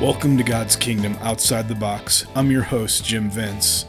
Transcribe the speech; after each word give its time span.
Welcome 0.00 0.36
to 0.36 0.44
God's 0.44 0.76
Kingdom 0.76 1.16
Outside 1.22 1.68
the 1.68 1.74
Box. 1.74 2.26
I'm 2.34 2.50
your 2.50 2.62
host, 2.62 3.02
Jim 3.02 3.30
Vince. 3.30 3.86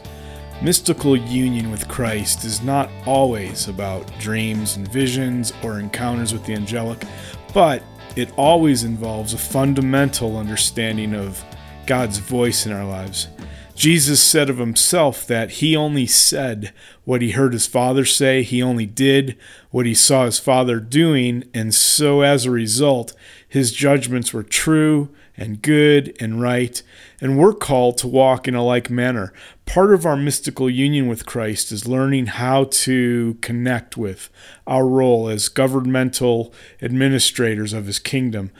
Mystical 0.62 1.14
union 1.14 1.70
with 1.70 1.86
Christ 1.86 2.46
is 2.46 2.62
not 2.62 2.88
always 3.04 3.68
about 3.68 4.10
dreams 4.18 4.76
and 4.76 4.90
visions 4.90 5.52
or 5.62 5.78
encounters 5.78 6.32
with 6.32 6.46
the 6.46 6.54
angelic, 6.54 7.04
but 7.52 7.82
it 8.16 8.32
always 8.38 8.84
involves 8.84 9.34
a 9.34 9.38
fundamental 9.38 10.38
understanding 10.38 11.14
of 11.14 11.44
God's 11.84 12.16
voice 12.16 12.64
in 12.64 12.72
our 12.72 12.86
lives. 12.86 13.28
Jesus 13.74 14.22
said 14.22 14.48
of 14.48 14.56
himself 14.56 15.26
that 15.26 15.50
he 15.50 15.76
only 15.76 16.06
said 16.06 16.72
what 17.04 17.20
he 17.20 17.32
heard 17.32 17.52
his 17.52 17.66
Father 17.66 18.06
say, 18.06 18.42
he 18.42 18.62
only 18.62 18.86
did 18.86 19.36
what 19.70 19.84
he 19.84 19.92
saw 19.92 20.24
his 20.24 20.38
Father 20.38 20.80
doing, 20.80 21.44
and 21.52 21.74
so 21.74 22.22
as 22.22 22.46
a 22.46 22.50
result, 22.50 23.12
his 23.46 23.72
judgments 23.72 24.32
were 24.32 24.42
true 24.42 25.10
and 25.38 25.62
good 25.62 26.14
and 26.20 26.42
right, 26.42 26.82
and 27.20 27.38
we're 27.38 27.54
called 27.54 27.96
to 27.98 28.08
walk 28.08 28.46
in 28.46 28.54
a 28.54 28.64
like 28.64 28.90
manner. 28.90 29.32
Part 29.64 29.94
of 29.94 30.04
our 30.04 30.16
mystical 30.16 30.68
union 30.68 31.06
with 31.06 31.24
Christ 31.24 31.70
is 31.72 31.86
learning 31.88 32.26
how 32.26 32.64
to 32.64 33.38
connect 33.40 33.96
with 33.96 34.28
our 34.66 34.86
role 34.86 35.28
as 35.28 35.48
governmental 35.48 36.52
administrators 36.82 37.72
of 37.72 37.86
his 37.86 37.98
kingdom 37.98 38.50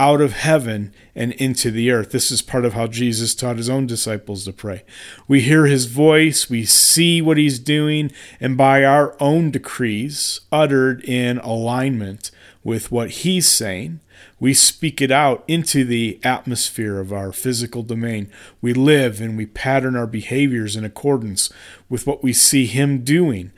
out 0.00 0.20
of 0.20 0.32
heaven 0.32 0.94
and 1.14 1.32
into 1.32 1.70
the 1.70 1.90
earth. 1.90 2.12
This 2.12 2.30
is 2.30 2.40
part 2.40 2.64
of 2.64 2.74
how 2.74 2.86
Jesus 2.86 3.34
taught 3.34 3.56
his 3.56 3.68
own 3.68 3.86
disciples 3.86 4.44
to 4.44 4.52
pray. 4.52 4.84
We 5.26 5.40
hear 5.40 5.66
his 5.66 5.86
voice, 5.86 6.48
we 6.48 6.64
see 6.64 7.20
what 7.20 7.36
he's 7.36 7.58
doing, 7.58 8.12
and 8.40 8.56
by 8.56 8.84
our 8.84 9.16
own 9.18 9.50
decrees, 9.50 10.40
uttered 10.52 11.02
in 11.04 11.38
alignment 11.38 12.30
with 12.62 12.92
what 12.92 13.10
he's 13.10 13.48
saying, 13.48 13.98
we 14.40 14.54
speak 14.54 15.00
it 15.00 15.10
out 15.10 15.42
into 15.48 15.84
the 15.84 16.20
atmosphere 16.22 17.00
of 17.00 17.12
our 17.12 17.32
physical 17.32 17.82
domain. 17.82 18.30
We 18.60 18.72
live 18.72 19.20
and 19.20 19.36
we 19.36 19.46
pattern 19.46 19.96
our 19.96 20.06
behaviors 20.06 20.76
in 20.76 20.84
accordance 20.84 21.50
with 21.88 22.06
what 22.06 22.22
we 22.22 22.32
see 22.32 22.66
Him 22.66 23.02
doing. 23.02 23.52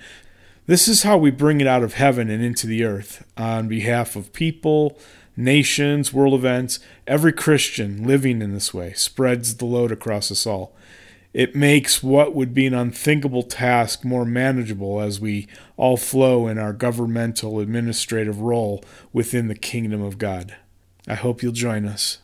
This 0.67 0.89
is 0.89 1.03
how 1.03 1.19
we 1.19 1.31
bring 1.31 1.61
it 1.61 1.67
out 1.67 1.83
of 1.83 1.95
heaven 1.95 2.31
and 2.31 2.43
into 2.43 2.67
the 2.67 2.85
earth 2.85 3.27
on 3.37 3.69
behalf 3.69 4.17
of 4.17 4.33
people, 4.33 4.99
nations, 5.37 6.13
world 6.13 6.35
events. 6.35 6.79
Every 7.07 7.33
Christian 7.33 8.07
living 8.07 8.41
in 8.41 8.53
this 8.53 8.73
way 8.73 8.93
spreads 8.95 9.57
the 9.57 9.67
load 9.67 9.93
across 9.93 10.31
us 10.31 10.47
all. 10.47 10.75
It 11.33 11.55
makes 11.55 12.03
what 12.03 12.35
would 12.35 12.55
be 12.55 12.67
an 12.67 12.75
unthinkable 12.75 13.45
task 13.45 14.05
more 14.05 14.25
manageable 14.25 15.01
as 15.01 15.21
we 15.21 15.47
all 15.77 15.97
flow 15.97 16.49
in 16.49 16.59
our 16.59 16.73
governmental 16.73 17.61
administrative 17.61 18.41
role 18.41 18.85
within 19.13 19.49
the 19.49 19.55
kingdom 19.55 20.03
of 20.03 20.19
God. 20.19 20.57
I 21.11 21.15
hope 21.15 21.43
you'll 21.43 21.51
join 21.51 21.87
us. 21.87 22.19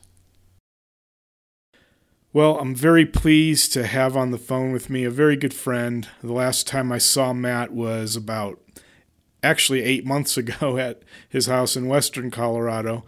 Well, 2.33 2.57
I'm 2.61 2.73
very 2.73 3.05
pleased 3.05 3.73
to 3.73 3.85
have 3.85 4.17
on 4.17 4.31
the 4.31 4.39
phone 4.39 4.71
with 4.71 4.89
me 4.89 5.03
a 5.03 5.11
very 5.11 5.37
good 5.37 5.53
friend. 5.53 6.07
The 6.23 6.33
last 6.33 6.69
time 6.69 6.93
I 6.93 6.99
saw 6.99 7.33
Matt 7.33 7.73
was 7.73 8.15
about 8.15 8.61
actually 9.43 9.83
eight 9.83 10.07
months 10.07 10.37
ago 10.43 10.77
at 10.79 11.03
his 11.29 11.47
house 11.47 11.77
in 11.77 11.89
western 11.89 12.31
Colorado. 12.31 13.05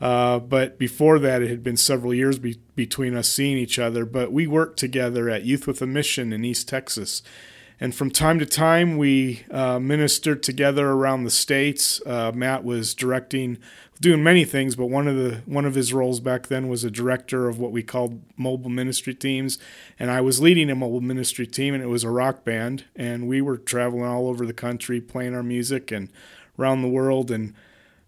Uh, 0.00 0.40
but 0.40 0.80
before 0.80 1.20
that, 1.20 1.42
it 1.42 1.48
had 1.48 1.62
been 1.62 1.76
several 1.76 2.12
years 2.12 2.40
be- 2.40 2.58
between 2.74 3.14
us 3.14 3.28
seeing 3.28 3.56
each 3.56 3.78
other. 3.78 4.04
But 4.04 4.32
we 4.32 4.48
worked 4.48 4.80
together 4.80 5.30
at 5.30 5.44
Youth 5.44 5.68
with 5.68 5.80
a 5.80 5.86
Mission 5.86 6.32
in 6.32 6.44
East 6.44 6.68
Texas. 6.68 7.22
And 7.78 7.94
from 7.94 8.10
time 8.10 8.38
to 8.40 8.46
time, 8.46 8.98
we 8.98 9.44
uh, 9.50 9.78
ministered 9.78 10.42
together 10.42 10.88
around 10.88 11.22
the 11.22 11.30
states. 11.30 12.02
Uh, 12.04 12.30
Matt 12.34 12.62
was 12.62 12.94
directing, 12.94 13.58
doing 14.00 14.22
many 14.22 14.44
things, 14.44 14.76
but 14.76 14.86
one 14.86 15.06
of 15.06 15.16
the 15.16 15.42
one 15.44 15.66
of 15.66 15.74
his 15.74 15.92
roles 15.92 16.20
back 16.20 16.46
then 16.46 16.68
was 16.68 16.84
a 16.84 16.90
director 16.90 17.48
of 17.48 17.58
what 17.58 17.70
we 17.70 17.82
called 17.82 18.22
mobile 18.36 18.70
ministry 18.70 19.14
teams, 19.14 19.58
and 19.98 20.10
I 20.10 20.20
was 20.20 20.40
leading 20.40 20.70
a 20.70 20.74
mobile 20.74 21.02
ministry 21.02 21.46
team, 21.46 21.74
and 21.74 21.82
it 21.82 21.88
was 21.88 22.04
a 22.04 22.10
rock 22.10 22.44
band, 22.44 22.84
and 22.96 23.28
we 23.28 23.40
were 23.40 23.58
traveling 23.58 24.04
all 24.04 24.28
over 24.28 24.46
the 24.46 24.54
country 24.54 25.00
playing 25.00 25.34
our 25.34 25.42
music 25.42 25.90
and 25.90 26.08
around 26.58 26.82
the 26.82 26.88
world, 26.88 27.30
and 27.30 27.54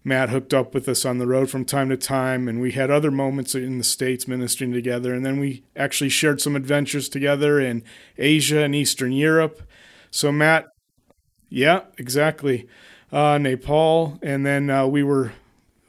Matt 0.03 0.29
hooked 0.29 0.53
up 0.53 0.73
with 0.73 0.89
us 0.89 1.05
on 1.05 1.17
the 1.17 1.27
road 1.27 1.49
from 1.49 1.63
time 1.63 1.89
to 1.89 1.97
time, 1.97 2.47
and 2.47 2.59
we 2.59 2.71
had 2.73 2.91
other 2.91 3.11
moments 3.11 3.55
in 3.55 3.77
the 3.77 3.83
States 3.83 4.27
ministering 4.27 4.73
together. 4.73 5.13
And 5.13 5.25
then 5.25 5.39
we 5.39 5.63
actually 5.77 6.09
shared 6.09 6.41
some 6.41 6.57
adventures 6.57 7.07
together 7.07 7.59
in 7.59 7.83
Asia 8.17 8.63
and 8.63 8.75
Eastern 8.75 9.13
Europe. 9.13 9.61
So, 10.11 10.31
Matt, 10.31 10.65
yeah, 11.49 11.83
exactly. 11.97 12.67
Uh, 13.13 13.37
Nepal, 13.37 14.19
and 14.21 14.45
then 14.45 14.69
uh, 14.69 14.87
we 14.87 15.03
were 15.03 15.31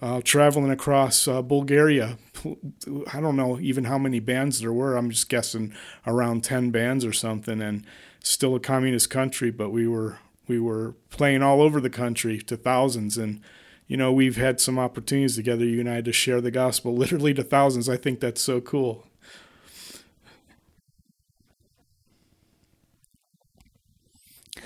uh, 0.02 0.20
traveling 0.22 0.70
across 0.70 1.26
uh, 1.26 1.42
Bulgaria. 1.42 2.18
I 3.12 3.20
don't 3.20 3.36
know 3.36 3.58
even 3.60 3.84
how 3.84 3.98
many 3.98 4.20
bands 4.20 4.60
there 4.60 4.72
were. 4.72 4.96
I'm 4.96 5.10
just 5.10 5.28
guessing 5.28 5.72
around 6.06 6.44
10 6.44 6.70
bands 6.70 7.04
or 7.04 7.12
something, 7.12 7.62
and 7.62 7.84
still 8.20 8.54
a 8.54 8.60
communist 8.60 9.10
country, 9.10 9.50
but 9.50 9.70
we 9.70 9.86
were 9.86 10.18
we 10.46 10.58
were 10.58 10.94
playing 11.08 11.42
all 11.42 11.62
over 11.62 11.80
the 11.80 11.90
country 11.90 12.38
to 12.38 12.56
thousands 12.56 13.16
and 13.16 13.40
you 13.86 13.96
know, 13.96 14.12
we've 14.12 14.36
had 14.36 14.60
some 14.60 14.78
opportunities 14.78 15.36
together, 15.36 15.64
you 15.64 15.80
and 15.80 15.90
I, 15.90 16.00
to 16.00 16.12
share 16.12 16.40
the 16.40 16.50
gospel 16.50 16.94
literally 16.96 17.34
to 17.34 17.42
thousands. 17.42 17.88
I 17.88 17.96
think 17.96 18.20
that's 18.20 18.40
so 18.40 18.60
cool. 18.60 19.06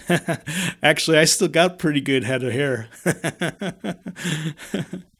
Actually, 0.82 1.18
I 1.18 1.24
still 1.24 1.48
got 1.48 1.78
pretty 1.78 2.00
good 2.00 2.24
head 2.24 2.42
of 2.42 2.52
hair. 2.52 2.88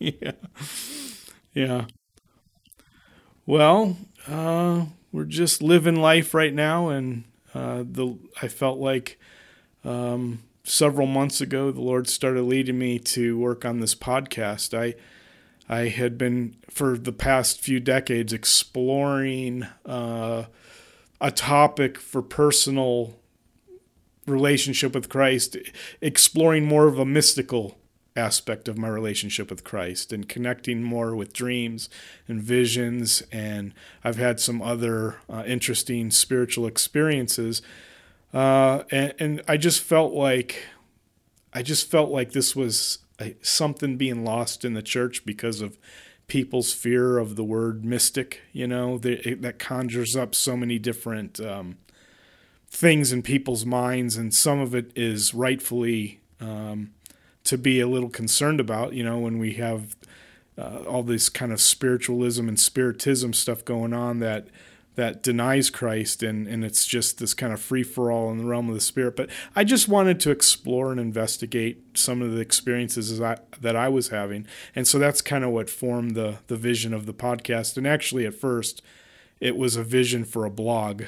yeah. 0.20 0.32
Yeah. 1.54 1.86
Well, 3.46 3.96
uh, 4.28 4.86
we're 5.12 5.24
just 5.24 5.62
living 5.62 5.96
life 5.96 6.34
right 6.34 6.54
now, 6.54 6.88
and 6.88 7.24
uh, 7.54 7.84
the 7.90 8.16
I 8.40 8.48
felt 8.48 8.78
like 8.78 9.18
um, 9.84 10.42
several 10.64 11.06
months 11.06 11.40
ago, 11.40 11.70
the 11.72 11.80
Lord 11.80 12.08
started 12.08 12.42
leading 12.42 12.78
me 12.78 12.98
to 13.00 13.38
work 13.38 13.64
on 13.64 13.80
this 13.80 13.94
podcast. 13.94 14.78
I 14.78 14.94
I 15.68 15.88
had 15.88 16.18
been 16.18 16.56
for 16.70 16.98
the 16.98 17.12
past 17.12 17.60
few 17.60 17.80
decades 17.80 18.32
exploring 18.32 19.66
uh, 19.86 20.44
a 21.20 21.30
topic 21.32 21.98
for 21.98 22.22
personal 22.22 23.16
relationship 24.26 24.94
with 24.94 25.08
Christ, 25.08 25.56
exploring 26.00 26.66
more 26.66 26.86
of 26.86 26.98
a 26.98 27.04
mystical 27.04 27.79
aspect 28.16 28.68
of 28.68 28.76
my 28.76 28.88
relationship 28.88 29.50
with 29.50 29.64
Christ 29.64 30.12
and 30.12 30.28
connecting 30.28 30.82
more 30.82 31.14
with 31.14 31.32
dreams 31.32 31.88
and 32.26 32.42
visions. 32.42 33.22
And 33.30 33.72
I've 34.02 34.16
had 34.16 34.40
some 34.40 34.60
other 34.60 35.16
uh, 35.28 35.44
interesting 35.46 36.10
spiritual 36.10 36.66
experiences 36.66 37.62
uh, 38.32 38.84
and, 38.90 39.14
and 39.18 39.42
I 39.48 39.56
just 39.56 39.82
felt 39.82 40.12
like 40.12 40.64
I 41.52 41.62
just 41.62 41.90
felt 41.90 42.10
like 42.10 42.32
this 42.32 42.54
was 42.54 42.98
a, 43.20 43.36
something 43.42 43.96
being 43.96 44.24
lost 44.24 44.64
in 44.64 44.74
the 44.74 44.82
church 44.82 45.24
because 45.24 45.60
of 45.60 45.78
people's 46.28 46.72
fear 46.72 47.18
of 47.18 47.34
the 47.34 47.42
word 47.42 47.84
mystic. 47.84 48.42
You 48.52 48.68
know, 48.68 48.98
the, 48.98 49.28
it, 49.28 49.42
that 49.42 49.58
conjures 49.58 50.14
up 50.14 50.34
so 50.34 50.56
many 50.56 50.78
different 50.78 51.40
um, 51.40 51.78
things 52.68 53.12
in 53.12 53.22
people's 53.22 53.66
minds, 53.66 54.16
and 54.16 54.32
some 54.32 54.60
of 54.60 54.76
it 54.76 54.92
is 54.94 55.34
rightfully 55.34 56.20
um, 56.40 56.92
to 57.44 57.58
be 57.58 57.80
a 57.80 57.86
little 57.86 58.10
concerned 58.10 58.60
about. 58.60 58.92
You 58.92 59.04
know, 59.04 59.18
when 59.18 59.38
we 59.38 59.54
have 59.54 59.96
uh, 60.58 60.82
all 60.86 61.02
this 61.02 61.28
kind 61.28 61.52
of 61.52 61.60
spiritualism 61.60 62.48
and 62.48 62.58
spiritism 62.58 63.32
stuff 63.32 63.64
going 63.64 63.92
on 63.92 64.18
that 64.20 64.48
that 64.96 65.22
denies 65.22 65.70
Christ 65.70 66.22
and, 66.22 66.46
and 66.46 66.64
it's 66.64 66.84
just 66.84 67.18
this 67.18 67.32
kind 67.32 67.52
of 67.52 67.60
free 67.60 67.82
for 67.82 68.10
all 68.10 68.30
in 68.30 68.38
the 68.38 68.44
realm 68.44 68.68
of 68.68 68.74
the 68.74 68.80
spirit. 68.80 69.16
But 69.16 69.30
I 69.54 69.64
just 69.64 69.88
wanted 69.88 70.20
to 70.20 70.30
explore 70.30 70.90
and 70.90 71.00
investigate 71.00 71.96
some 71.96 72.20
of 72.20 72.32
the 72.32 72.40
experiences 72.40 73.18
that 73.18 73.38
I, 73.38 73.56
that 73.60 73.76
I 73.76 73.88
was 73.88 74.08
having. 74.08 74.46
And 74.74 74.86
so 74.86 74.98
that's 74.98 75.22
kind 75.22 75.44
of 75.44 75.50
what 75.50 75.70
formed 75.70 76.16
the, 76.16 76.38
the 76.48 76.56
vision 76.56 76.92
of 76.92 77.06
the 77.06 77.14
podcast. 77.14 77.76
And 77.76 77.86
actually, 77.86 78.26
at 78.26 78.34
first, 78.34 78.82
it 79.38 79.56
was 79.56 79.76
a 79.76 79.84
vision 79.84 80.24
for 80.24 80.44
a 80.44 80.50
blog. 80.50 81.04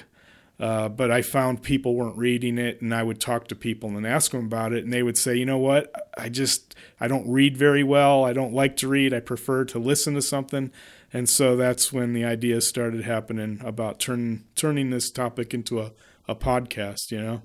Uh, 0.63 0.89
but 0.89 1.11
I 1.11 1.23
found 1.23 1.63
people 1.63 1.97
weren't 1.97 2.17
reading 2.17 2.57
it, 2.57 2.81
and 2.81 2.95
I 2.95 3.03
would 3.03 3.21
talk 3.21 3.49
to 3.49 3.57
people 3.57 3.97
and 3.97 4.07
ask 4.07 4.31
them 4.31 4.47
about 4.47 4.73
it, 4.73 4.85
and 4.85 4.93
they 4.93 5.03
would 5.03 5.19
say, 5.19 5.35
"You 5.37 5.45
know 5.47 5.59
what? 5.59 5.93
I 6.17 6.29
just 6.29 6.77
I 7.01 7.09
don't 7.09 7.29
read 7.29 7.57
very 7.57 7.83
well. 7.83 8.25
I 8.25 8.33
don't 8.33 8.55
like 8.55 8.77
to 8.79 8.89
read. 8.89 9.13
I 9.13 9.21
prefer 9.21 9.65
to 9.67 9.79
listen 9.79 10.15
to 10.15 10.23
something." 10.23 10.71
and 11.15 11.29
so 11.29 11.57
that's 11.57 11.93
when 11.93 12.15
the 12.15 12.25
idea 12.25 12.61
started 12.61 13.05
happening 13.05 13.61
about 13.65 14.01
turning 14.01 14.45
turning 14.55 14.91
this 14.91 15.11
topic 15.11 15.53
into 15.53 15.81
a, 15.81 15.93
a 16.27 16.35
podcast 16.35 17.11
you 17.11 17.21
know 17.21 17.43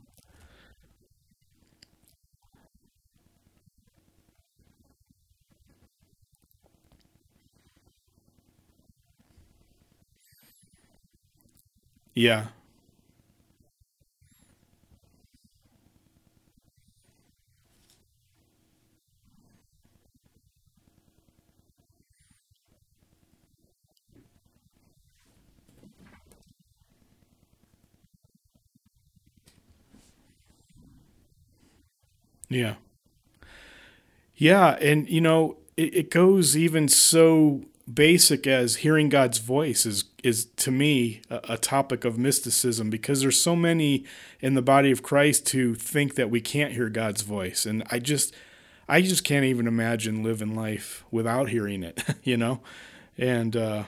yeah 12.15 12.47
Yeah. 32.49 32.75
Yeah. 34.35 34.77
And, 34.81 35.09
you 35.09 35.21
know, 35.21 35.57
it, 35.75 35.95
it 35.95 36.11
goes 36.11 36.55
even 36.55 36.87
so 36.87 37.63
basic 37.91 38.45
as 38.45 38.77
hearing 38.77 39.07
God's 39.07 39.37
voice 39.37 39.85
is 39.85 40.03
is 40.21 40.45
to 40.57 40.71
me 40.71 41.21
a, 41.29 41.39
a, 41.49 41.57
topic 41.57 42.03
of 42.03 42.17
mysticism 42.17 42.89
because 42.89 43.21
there's 43.21 43.39
so 43.39 43.55
many 43.55 44.03
in 44.41 44.55
the 44.55 44.61
body 44.61 44.91
of 44.91 45.01
Christ 45.01 45.47
who 45.51 45.73
think 45.73 46.15
that 46.15 46.29
we 46.29 46.41
can't 46.41 46.73
hear 46.73 46.89
God's 46.89 47.21
voice 47.21 47.65
and 47.65 47.83
I 47.89 47.99
just 47.99 48.35
I 48.89 49.01
just 49.01 49.23
can't 49.23 49.45
even 49.45 49.67
imagine 49.67 50.21
living 50.21 50.53
life 50.53 51.05
without 51.11 51.47
hearing 51.49 51.81
it, 51.81 52.03
you 52.23 52.35
know? 52.35 52.59
And 53.17 53.55
uh 53.55 53.85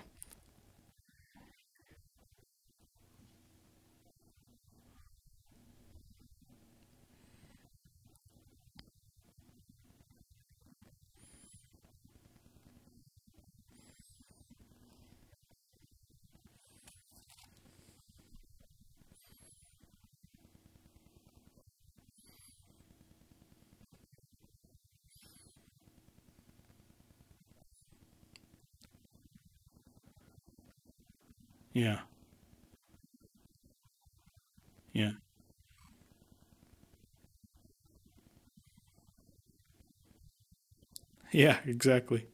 yeah. 31.73 31.99
Yeah. 34.93 35.11
Yeah, 41.31 41.57
exactly. 41.65 42.27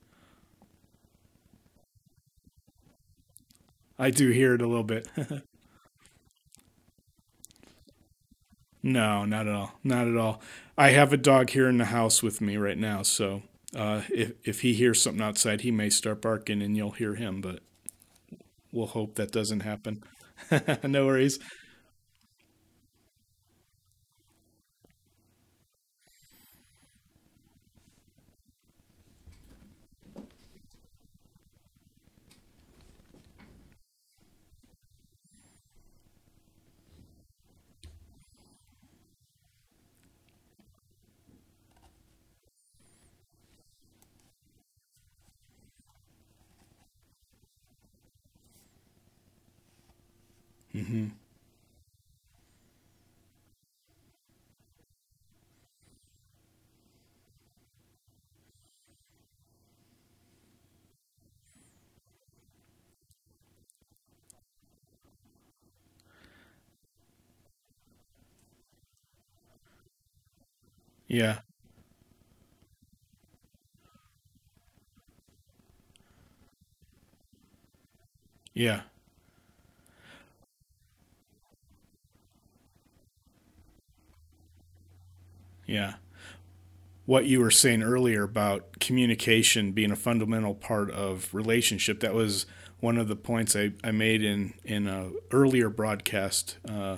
I 3.97 4.09
do 4.09 4.29
hear 4.29 4.53
it 4.55 4.61
a 4.61 4.67
little 4.67 4.83
bit. 4.83 5.07
No, 8.83 9.25
not 9.25 9.47
at 9.47 9.53
all. 9.53 9.79
Not 9.83 10.07
at 10.07 10.15
all. 10.15 10.41
I 10.77 10.89
have 10.91 11.11
a 11.11 11.17
dog 11.17 11.49
here 11.49 11.67
in 11.67 11.77
the 11.79 11.85
house 11.85 12.21
with 12.21 12.39
me 12.39 12.55
right 12.57 12.77
now, 12.77 13.01
so 13.01 13.41
uh, 13.75 14.01
if 14.13 14.33
if 14.43 14.61
he 14.61 14.73
hears 14.75 15.01
something 15.01 15.23
outside, 15.23 15.61
he 15.61 15.71
may 15.71 15.89
start 15.89 16.21
barking, 16.21 16.61
and 16.61 16.77
you'll 16.77 16.91
hear 16.91 17.15
him. 17.15 17.41
But 17.41 17.61
we'll 18.75 18.87
hope 18.87 19.15
that 19.15 19.31
doesn't 19.31 19.61
happen. 19.61 20.03
no 20.83 21.05
worries. 21.05 21.39
hmm 50.73 51.07
Yeah, 71.15 71.39
yeah, 78.53 78.81
yeah. 85.65 85.95
What 87.05 87.25
you 87.25 87.39
were 87.39 87.51
saying 87.51 87.83
earlier 87.83 88.23
about 88.23 88.79
communication 88.79 89.73
being 89.73 89.91
a 89.91 89.95
fundamental 89.95 90.55
part 90.55 90.89
of 90.89 91.31
relationship, 91.33 91.99
that 91.99 92.15
was 92.15 92.47
one 92.79 92.97
of 92.97 93.07
the 93.07 93.15
points 93.15 93.55
I, 93.55 93.73
I 93.83 93.91
made 93.91 94.23
in 94.23 94.53
in 94.63 94.87
a 94.87 95.11
earlier 95.31 95.69
broadcast 95.69 96.57
uh, 96.67 96.97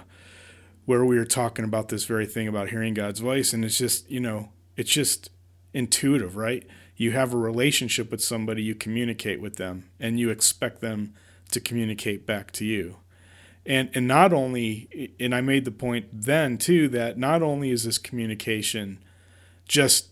where 0.87 1.03
we 1.03 1.17
were 1.17 1.25
talking 1.25 1.65
about 1.65 1.89
this 1.89 2.05
very 2.05 2.25
thing 2.25 2.47
about 2.47 2.69
hearing 2.69 2.93
God's 2.93 3.19
voice, 3.19 3.51
and 3.51 3.65
it's 3.65 3.77
just 3.77 4.09
you 4.09 4.21
know 4.21 4.53
it's 4.77 4.89
just 4.89 5.29
intuitive, 5.73 6.37
right? 6.37 6.65
You 6.95 7.11
have 7.11 7.33
a 7.33 7.37
relationship 7.37 8.09
with 8.09 8.23
somebody, 8.23 8.63
you 8.63 8.73
communicate 8.73 9.41
with 9.41 9.57
them, 9.57 9.89
and 9.99 10.17
you 10.17 10.29
expect 10.29 10.79
them 10.79 11.13
to 11.51 11.59
communicate 11.59 12.25
back 12.25 12.53
to 12.53 12.65
you. 12.65 12.95
And 13.65 13.89
and 13.93 14.07
not 14.07 14.31
only, 14.31 15.13
and 15.19 15.35
I 15.35 15.41
made 15.41 15.65
the 15.65 15.71
point 15.71 16.07
then 16.13 16.57
too 16.57 16.87
that 16.87 17.17
not 17.17 17.43
only 17.43 17.69
is 17.69 17.83
this 17.83 17.97
communication 17.97 19.03
just 19.67 20.07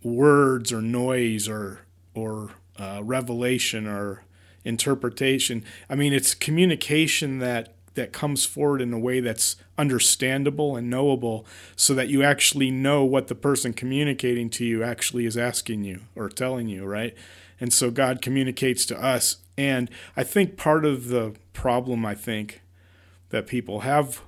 words 0.00 0.72
or 0.72 0.80
noise 0.80 1.48
or 1.48 1.80
or 2.14 2.52
uh, 2.78 3.00
revelation 3.02 3.88
or 3.88 4.22
interpretation. 4.64 5.64
I 5.88 5.96
mean, 5.96 6.12
it's 6.12 6.36
communication 6.36 7.40
that 7.40 7.74
that 7.94 8.12
comes 8.12 8.44
forward 8.44 8.80
in 8.80 8.92
a 8.92 8.98
way 8.98 9.18
that's 9.18 9.56
understandable 9.80 10.76
and 10.76 10.90
knowable 10.90 11.46
so 11.74 11.94
that 11.94 12.08
you 12.08 12.22
actually 12.22 12.70
know 12.70 13.04
what 13.04 13.28
the 13.28 13.34
person 13.34 13.72
communicating 13.72 14.50
to 14.50 14.64
you 14.64 14.82
actually 14.82 15.24
is 15.24 15.36
asking 15.36 15.84
you 15.84 16.00
or 16.14 16.28
telling 16.28 16.68
you, 16.68 16.84
right? 16.84 17.14
And 17.58 17.72
so 17.72 17.90
God 17.90 18.22
communicates 18.22 18.84
to 18.86 19.02
us. 19.02 19.36
And 19.56 19.90
I 20.16 20.22
think 20.22 20.56
part 20.56 20.84
of 20.84 21.08
the 21.08 21.34
problem, 21.52 22.04
I 22.04 22.14
think, 22.14 22.60
that 23.30 23.46
people 23.46 23.80
have 23.80 24.20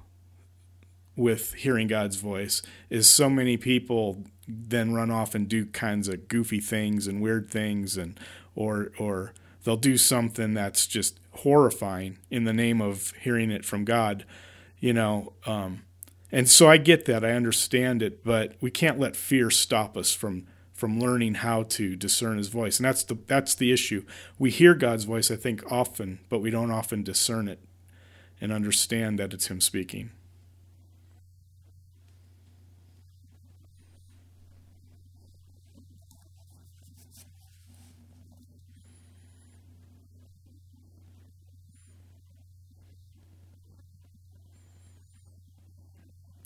with 1.16 1.54
hearing 1.54 1.88
God's 1.88 2.16
voice 2.16 2.62
is 2.88 3.08
so 3.08 3.28
many 3.28 3.56
people 3.56 4.24
then 4.48 4.94
run 4.94 5.10
off 5.10 5.34
and 5.34 5.48
do 5.48 5.66
kinds 5.66 6.08
of 6.08 6.28
goofy 6.28 6.60
things 6.60 7.06
and 7.06 7.20
weird 7.20 7.50
things 7.50 7.96
and 7.96 8.18
or 8.54 8.92
or 8.98 9.34
they'll 9.64 9.76
do 9.76 9.96
something 9.96 10.54
that's 10.54 10.86
just 10.86 11.20
horrifying 11.36 12.18
in 12.30 12.44
the 12.44 12.52
name 12.52 12.80
of 12.80 13.12
hearing 13.22 13.50
it 13.50 13.64
from 13.64 13.84
God, 13.84 14.24
you 14.82 14.92
know. 14.92 15.32
Um, 15.46 15.84
and 16.30 16.50
so 16.50 16.68
I 16.68 16.76
get 16.76 17.06
that, 17.06 17.24
I 17.24 17.32
understand 17.32 18.02
it, 18.02 18.24
but 18.24 18.56
we 18.60 18.70
can't 18.70 18.98
let 18.98 19.16
fear 19.16 19.48
stop 19.48 19.96
us 19.96 20.12
from 20.12 20.46
from 20.74 20.98
learning 20.98 21.34
how 21.34 21.62
to 21.62 21.94
discern 21.94 22.38
His 22.38 22.48
voice, 22.48 22.78
and 22.78 22.84
that's 22.84 23.04
the 23.04 23.16
that's 23.26 23.54
the 23.54 23.72
issue. 23.72 24.04
We 24.38 24.50
hear 24.50 24.74
God's 24.74 25.04
voice, 25.04 25.30
I 25.30 25.36
think, 25.36 25.62
often, 25.70 26.18
but 26.28 26.40
we 26.40 26.50
don't 26.50 26.70
often 26.70 27.02
discern 27.02 27.48
it 27.48 27.60
and 28.40 28.52
understand 28.52 29.18
that 29.18 29.32
it's 29.32 29.46
Him 29.46 29.60
speaking. 29.60 30.10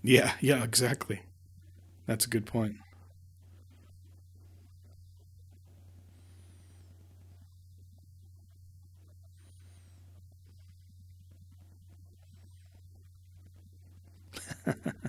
Yeah, 0.07 0.35
yeah, 0.41 0.63
exactly. 0.65 1.23
That's 2.07 2.27
a 2.27 2.31
good 2.31 2.47
point. 2.47 2.77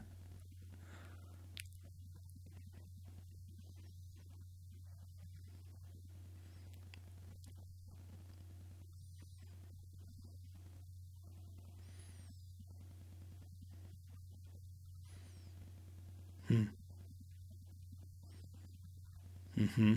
Mm-hmm. 19.57 19.95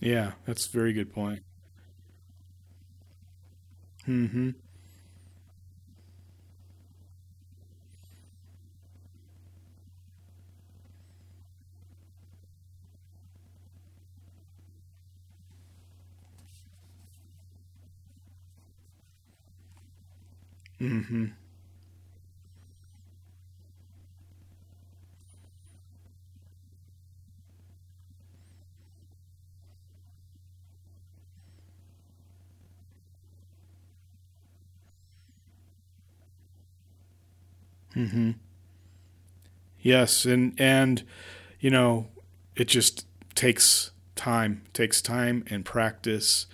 Yeah, 0.00 0.32
that's 0.46 0.66
a 0.66 0.70
very 0.70 0.92
good 0.92 1.12
point. 1.12 1.42
Mm-hmm. 4.08 4.50
Mm-hmm. 20.80 21.26
Mm-hmm. 37.96 38.32
Yes, 39.80 40.24
and 40.24 40.54
and 40.58 41.02
you 41.58 41.70
know, 41.70 42.08
it 42.56 42.68
just 42.68 43.06
takes 43.34 43.90
time, 44.14 44.62
takes 44.72 45.00
time 45.00 45.44
and 45.48 45.64
practice 45.64 46.46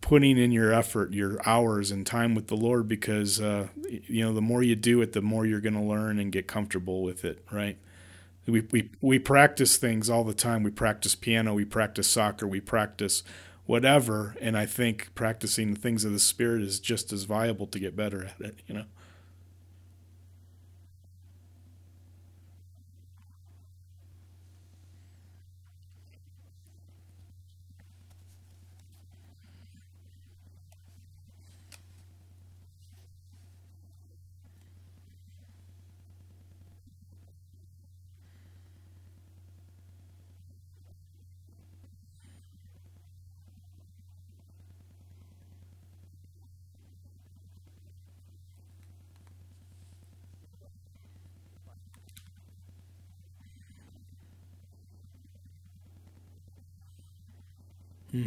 putting 0.00 0.38
in 0.38 0.52
your 0.52 0.72
effort, 0.72 1.12
your 1.12 1.38
hours 1.46 1.90
and 1.90 2.06
time 2.06 2.34
with 2.34 2.46
the 2.46 2.56
Lord 2.56 2.88
because 2.88 3.40
uh, 3.40 3.68
you 3.88 4.24
know, 4.24 4.32
the 4.32 4.40
more 4.40 4.62
you 4.62 4.74
do 4.74 5.02
it, 5.02 5.12
the 5.12 5.20
more 5.20 5.44
you're 5.44 5.60
going 5.60 5.74
to 5.74 5.82
learn 5.82 6.18
and 6.18 6.32
get 6.32 6.46
comfortable 6.46 7.02
with 7.02 7.24
it, 7.24 7.44
right? 7.50 7.76
We, 8.46 8.62
we 8.70 8.90
we 9.02 9.18
practice 9.18 9.76
things 9.76 10.08
all 10.08 10.24
the 10.24 10.32
time. 10.32 10.62
We 10.62 10.70
practice 10.70 11.14
piano, 11.14 11.52
we 11.52 11.66
practice 11.66 12.08
soccer, 12.08 12.46
we 12.46 12.60
practice 12.60 13.22
whatever, 13.66 14.34
and 14.40 14.56
I 14.56 14.64
think 14.64 15.14
practicing 15.14 15.74
the 15.74 15.80
things 15.80 16.06
of 16.06 16.12
the 16.12 16.18
spirit 16.18 16.62
is 16.62 16.80
just 16.80 17.12
as 17.12 17.24
viable 17.24 17.66
to 17.66 17.78
get 17.78 17.94
better 17.94 18.24
at 18.24 18.40
it, 18.40 18.60
you 18.66 18.74
know. 18.74 18.84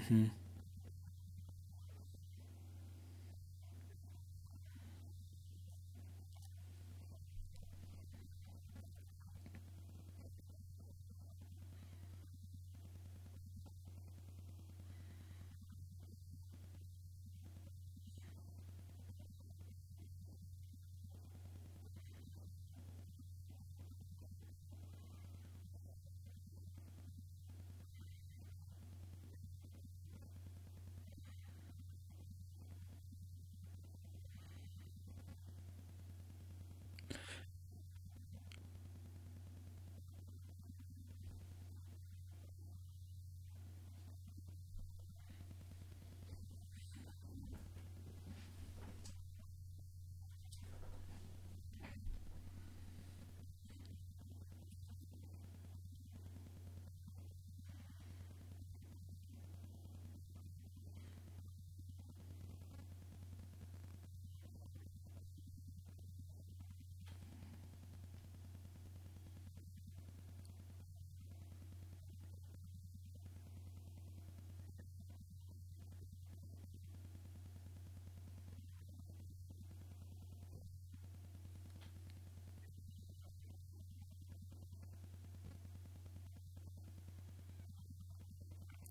Mm-hmm. 0.01 0.40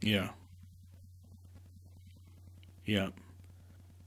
Yeah. 0.00 0.30
Yeah. 2.84 3.10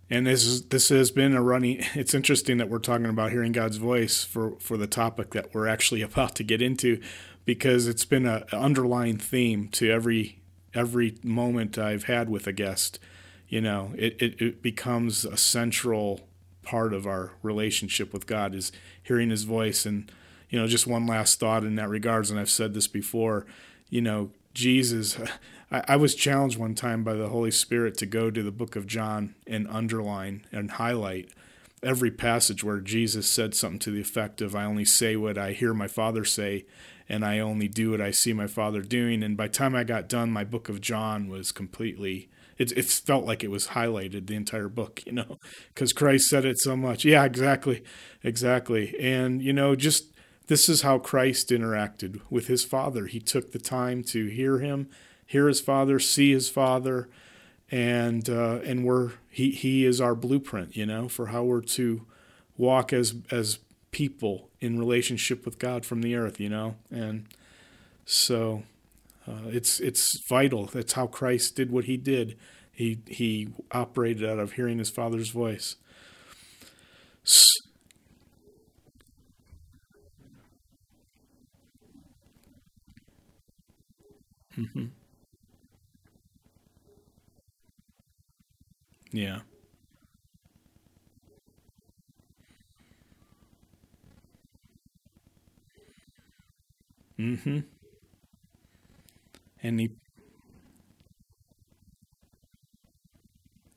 And 0.10 0.28
this 0.28 0.46
is 0.46 0.66
this 0.66 0.90
has 0.90 1.12
been 1.12 1.34
a 1.34 1.42
running. 1.42 1.84
It's 1.96 2.14
interesting 2.14 2.58
that 2.58 2.70
we're 2.70 2.80
talking 2.80 3.06
about 3.06 3.32
hearing 3.32 3.52
God's 3.52 3.78
voice 3.78 4.24
for 4.24 4.60
for 4.60 4.78
the 4.78 4.88
topic 4.88 5.32
that 5.32 5.54
we're 5.54 5.68
actually 5.68 6.02
about 6.10 6.36
to 6.36 6.44
get 6.44 6.62
into, 6.62 7.02
because 7.46 7.88
it's 7.88 8.06
been 8.06 8.26
a 8.26 8.46
underlying 8.52 9.18
theme 9.18 9.70
to 9.70 9.90
every 9.90 10.40
every 10.74 11.18
moment 11.24 11.78
I've 11.78 12.04
had 12.04 12.30
with 12.30 12.48
a 12.48 12.54
guest. 12.54 13.00
You 13.48 13.62
know, 13.62 13.94
it, 13.98 14.22
it, 14.22 14.42
it 14.42 14.62
becomes 14.62 15.26
a 15.26 15.38
central 15.38 16.22
part 16.64 16.94
of 16.94 17.06
our 17.06 17.34
relationship 17.44 18.14
with 18.14 18.26
God 18.26 18.56
is 18.56 18.72
hearing 19.04 19.30
His 19.30 19.44
voice. 19.44 19.86
And 19.86 20.12
you 20.50 20.60
know, 20.60 20.68
just 20.68 20.88
one 20.88 21.06
last 21.06 21.40
thought 21.40 21.64
in 21.64 21.76
that 21.76 21.90
regards, 21.90 22.30
and 22.30 22.40
I've 22.40 22.50
said 22.50 22.74
this 22.74 22.88
before. 22.88 23.46
You 23.90 24.02
know, 24.02 24.32
Jesus. 24.54 25.18
I, 25.74 25.84
I 25.90 25.96
was 25.96 26.16
challenged 26.16 26.58
one 26.58 26.76
time 26.76 27.04
by 27.04 27.16
the 27.16 27.30
Holy 27.30 27.52
Spirit 27.52 27.98
to 27.98 28.06
go 28.06 28.30
to 28.30 28.44
the 28.44 28.52
book 28.52 28.76
of 28.76 28.88
John 28.88 29.36
and 29.48 29.68
underline 29.68 30.46
and 30.52 30.72
highlight 30.72 31.30
every 31.82 32.12
passage 32.12 32.64
where 32.64 32.80
Jesus 32.80 33.30
said 33.30 33.56
something 33.56 33.80
to 33.80 33.92
the 33.92 34.00
effect 34.00 34.42
of, 34.42 34.56
I 34.56 34.64
only 34.64 34.86
say 34.86 35.16
what 35.16 35.38
I 35.38 35.52
hear 35.52 35.74
my 35.74 35.88
Father 35.88 36.24
say, 36.24 36.66
and 37.10 37.26
I 37.26 37.40
only 37.40 37.68
do 37.68 37.92
what 37.92 38.00
I 38.00 38.12
see 38.12 38.32
my 38.32 38.48
Father 38.48 38.82
doing. 38.82 39.22
And 39.22 39.36
by 39.36 39.48
the 39.48 39.54
time 39.54 39.76
I 39.76 39.84
got 39.84 40.08
done, 40.08 40.32
my 40.32 40.46
book 40.46 40.70
of 40.70 40.80
John 40.80 41.28
was 41.28 41.52
completely. 41.52 42.30
It, 42.58 42.72
it 42.78 42.86
felt 42.86 43.26
like 43.26 43.44
it 43.44 43.50
was 43.50 43.70
highlighted 43.70 44.28
the 44.28 44.36
entire 44.36 44.70
book, 44.70 45.02
you 45.06 45.12
know, 45.12 45.40
because 45.74 45.92
Christ 45.92 46.26
said 46.30 46.46
it 46.46 46.60
so 46.60 46.78
much. 46.78 47.04
Yeah, 47.04 47.26
exactly, 47.26 47.84
exactly. 48.24 48.96
And 49.00 49.42
you 49.42 49.52
know, 49.52 49.76
just 49.76 50.14
this 50.48 50.70
is 50.70 50.84
how 50.84 51.00
Christ 51.00 51.50
interacted 51.50 52.22
with 52.30 52.48
his 52.48 52.64
Father. 52.64 53.08
He 53.08 53.20
took 53.20 53.52
the 53.52 53.60
time 53.60 54.04
to 54.12 54.28
hear 54.28 54.60
him, 54.60 54.88
hear 55.26 55.48
his 55.48 55.62
Father, 55.62 56.00
see 56.00 56.32
his 56.32 56.50
Father, 56.50 57.10
and 57.72 58.30
uh, 58.30 58.60
and 58.64 58.86
we're 58.86 59.14
he 59.30 59.52
he 59.52 59.86
is 59.86 60.00
our 60.02 60.16
blueprint, 60.16 60.76
you 60.76 60.86
know, 60.86 61.08
for 61.08 61.28
how 61.28 61.44
we're 61.44 61.62
to 61.62 62.06
walk 62.58 62.94
as 62.94 63.16
as 63.32 63.60
people 63.92 64.50
in 64.62 64.78
relationship 64.80 65.46
with 65.46 65.60
God 65.60 65.86
from 65.86 66.02
the 66.02 66.16
earth, 66.16 66.40
you 66.40 66.50
know, 66.50 66.76
and 66.92 67.26
so 68.06 68.64
uh, 69.28 69.48
it's 69.48 69.80
it's 69.80 70.20
vital. 70.28 70.66
That's 70.66 70.94
how 70.94 71.08
Christ 71.08 71.56
did 71.56 71.72
what 71.72 71.86
he 71.86 71.98
did. 71.98 72.38
He 72.72 73.00
he 73.08 73.50
operated 73.72 74.28
out 74.28 74.40
of 74.40 74.54
hearing 74.54 74.80
his 74.80 74.90
Father's 74.90 75.30
voice. 75.30 75.76
Mm-hmm. 84.58 84.86
Yeah. 89.14 89.42
Mm-hmm. 97.20 97.60
And 99.62 99.80
he 99.80 99.92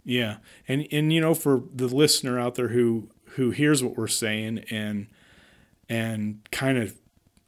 Yeah, 0.04 0.36
and 0.68 0.86
and 0.92 1.12
you 1.12 1.20
know, 1.20 1.34
for 1.34 1.62
the 1.74 1.88
listener 1.88 2.38
out 2.38 2.54
there 2.54 2.68
who 2.68 3.08
who 3.30 3.50
hears 3.50 3.82
what 3.82 3.96
we're 3.96 4.06
saying 4.06 4.64
and 4.70 5.08
and 5.88 6.40
kind 6.52 6.78
of 6.78 6.96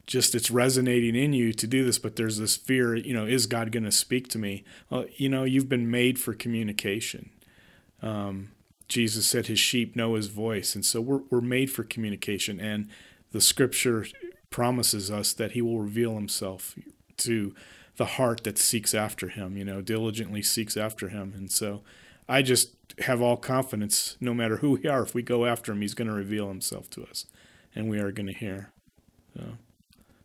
just 0.07 0.35
it's 0.35 0.51
resonating 0.51 1.15
in 1.15 1.33
you 1.33 1.53
to 1.53 1.67
do 1.67 1.85
this, 1.85 1.99
but 1.99 2.15
there's 2.17 2.37
this 2.37 2.57
fear, 2.57 2.95
you 2.95 3.13
know, 3.13 3.25
is 3.25 3.47
God 3.47 3.71
going 3.71 3.85
to 3.85 3.91
speak 3.91 4.27
to 4.29 4.39
me? 4.39 4.63
Well, 4.89 5.05
you 5.17 5.29
know, 5.29 5.43
you've 5.45 5.69
been 5.69 5.91
made 5.91 6.19
for 6.19 6.33
communication. 6.33 7.31
Um, 8.01 8.51
Jesus 8.87 9.27
said 9.27 9.47
his 9.47 9.59
sheep 9.59 9.95
know 9.95 10.15
his 10.15 10.27
voice. 10.27 10.75
And 10.75 10.85
so 10.85 10.99
we're, 10.99 11.21
we're 11.29 11.41
made 11.41 11.71
for 11.71 11.83
communication. 11.83 12.59
And 12.59 12.89
the 13.31 13.41
scripture 13.41 14.05
promises 14.49 15.11
us 15.11 15.33
that 15.33 15.51
he 15.51 15.61
will 15.61 15.79
reveal 15.79 16.15
himself 16.15 16.75
to 17.17 17.53
the 17.97 18.05
heart 18.05 18.43
that 18.45 18.57
seeks 18.57 18.93
after 18.93 19.27
him, 19.27 19.57
you 19.57 19.63
know, 19.65 19.81
diligently 19.81 20.41
seeks 20.41 20.75
after 20.75 21.09
him. 21.09 21.33
And 21.35 21.51
so 21.51 21.81
I 22.27 22.41
just 22.41 22.71
have 22.99 23.21
all 23.21 23.37
confidence, 23.37 24.17
no 24.19 24.33
matter 24.33 24.57
who 24.57 24.71
we 24.71 24.89
are, 24.89 25.03
if 25.03 25.13
we 25.13 25.21
go 25.21 25.45
after 25.45 25.71
him, 25.71 25.81
he's 25.81 25.93
going 25.93 26.07
to 26.07 26.13
reveal 26.13 26.47
himself 26.47 26.89
to 26.91 27.03
us 27.03 27.25
and 27.75 27.89
we 27.89 27.99
are 27.99 28.11
going 28.11 28.27
to 28.27 28.33
hear. 28.33 28.71
So, 29.35 29.43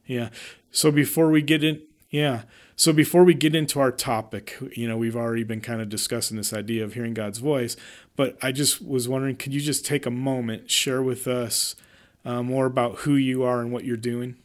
yeah. 0.07 0.31
So 0.71 0.91
before 0.91 1.31
we 1.31 1.43
get 1.43 1.63
in, 1.63 1.83
yeah. 2.11 2.43
So 2.77 2.93
before 2.93 3.23
we 3.23 3.35
get 3.35 3.55
into 3.55 3.79
our 3.79 3.93
topic, 3.93 4.57
you 4.73 4.89
know, 4.89 4.97
we've 4.97 5.17
already 5.17 5.45
been 5.45 5.61
kind 5.61 5.81
of 5.81 5.89
discussing 5.89 6.37
this 6.37 6.53
idea 6.53 6.83
of 6.83 6.95
hearing 6.95 7.15
God's 7.15 7.39
voice, 7.39 7.77
but 8.17 8.37
I 8.43 8.51
just 8.51 8.85
was 8.85 9.09
wondering, 9.09 9.37
could 9.37 9.55
you 9.55 9.61
just 9.61 9.87
take 9.87 10.07
a 10.07 10.11
moment, 10.11 10.71
share 10.71 11.03
with 11.03 11.29
us 11.29 11.77
uh, 12.25 12.43
more 12.43 12.67
about 12.67 13.01
who 13.01 13.15
you 13.15 13.45
are 13.45 13.61
and 13.61 13.71
what 13.71 13.85
you're 13.85 13.97
doing? 13.97 14.37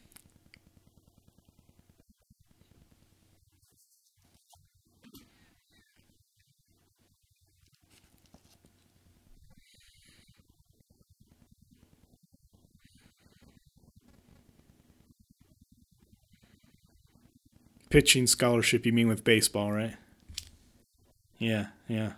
Pitching 17.89 18.27
scholarship, 18.27 18.85
you 18.85 18.93
mean 18.93 19.07
with 19.07 19.23
baseball, 19.23 19.71
right? 19.71 19.95
Yeah, 21.37 21.67
yeah. 21.87 22.13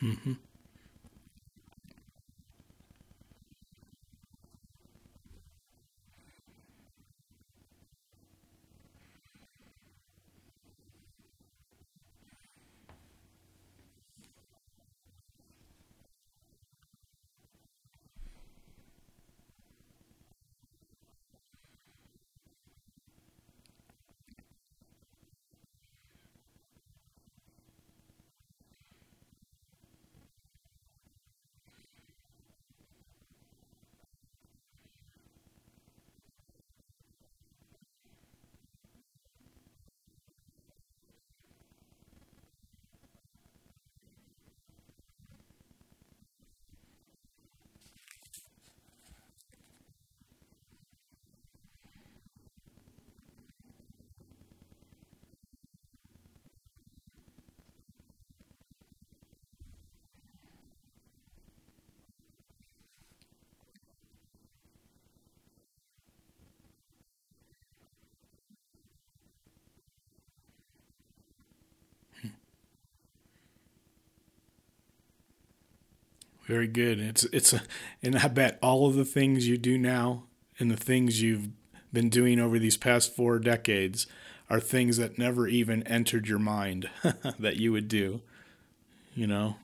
Hmm 0.00 0.32
Very 76.46 76.66
good. 76.66 77.00
It's 77.00 77.24
it's 77.24 77.52
a, 77.52 77.62
and 78.02 78.16
I 78.16 78.28
bet 78.28 78.58
all 78.62 78.86
of 78.86 78.94
the 78.94 79.04
things 79.04 79.48
you 79.48 79.56
do 79.56 79.78
now 79.78 80.24
and 80.58 80.70
the 80.70 80.76
things 80.76 81.22
you've 81.22 81.48
been 81.92 82.10
doing 82.10 82.38
over 82.38 82.58
these 82.58 82.76
past 82.76 83.14
four 83.14 83.38
decades 83.38 84.06
are 84.50 84.60
things 84.60 84.98
that 84.98 85.18
never 85.18 85.48
even 85.48 85.82
entered 85.84 86.28
your 86.28 86.38
mind 86.38 86.90
that 87.38 87.56
you 87.56 87.72
would 87.72 87.88
do. 87.88 88.20
You 89.14 89.26
know. 89.26 89.56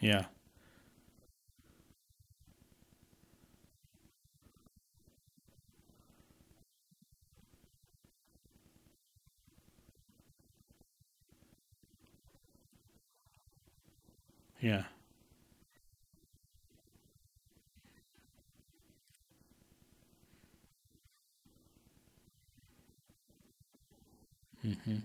Yeah. 0.00 0.26
Yeah. 14.60 14.84
hmm 24.62 24.98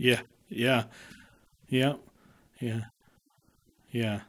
Yeah. 0.00 0.22
Yeah. 0.48 0.84
Yeah. 1.68 1.94
Yeah. 2.58 2.84
Yeah. 3.90 4.20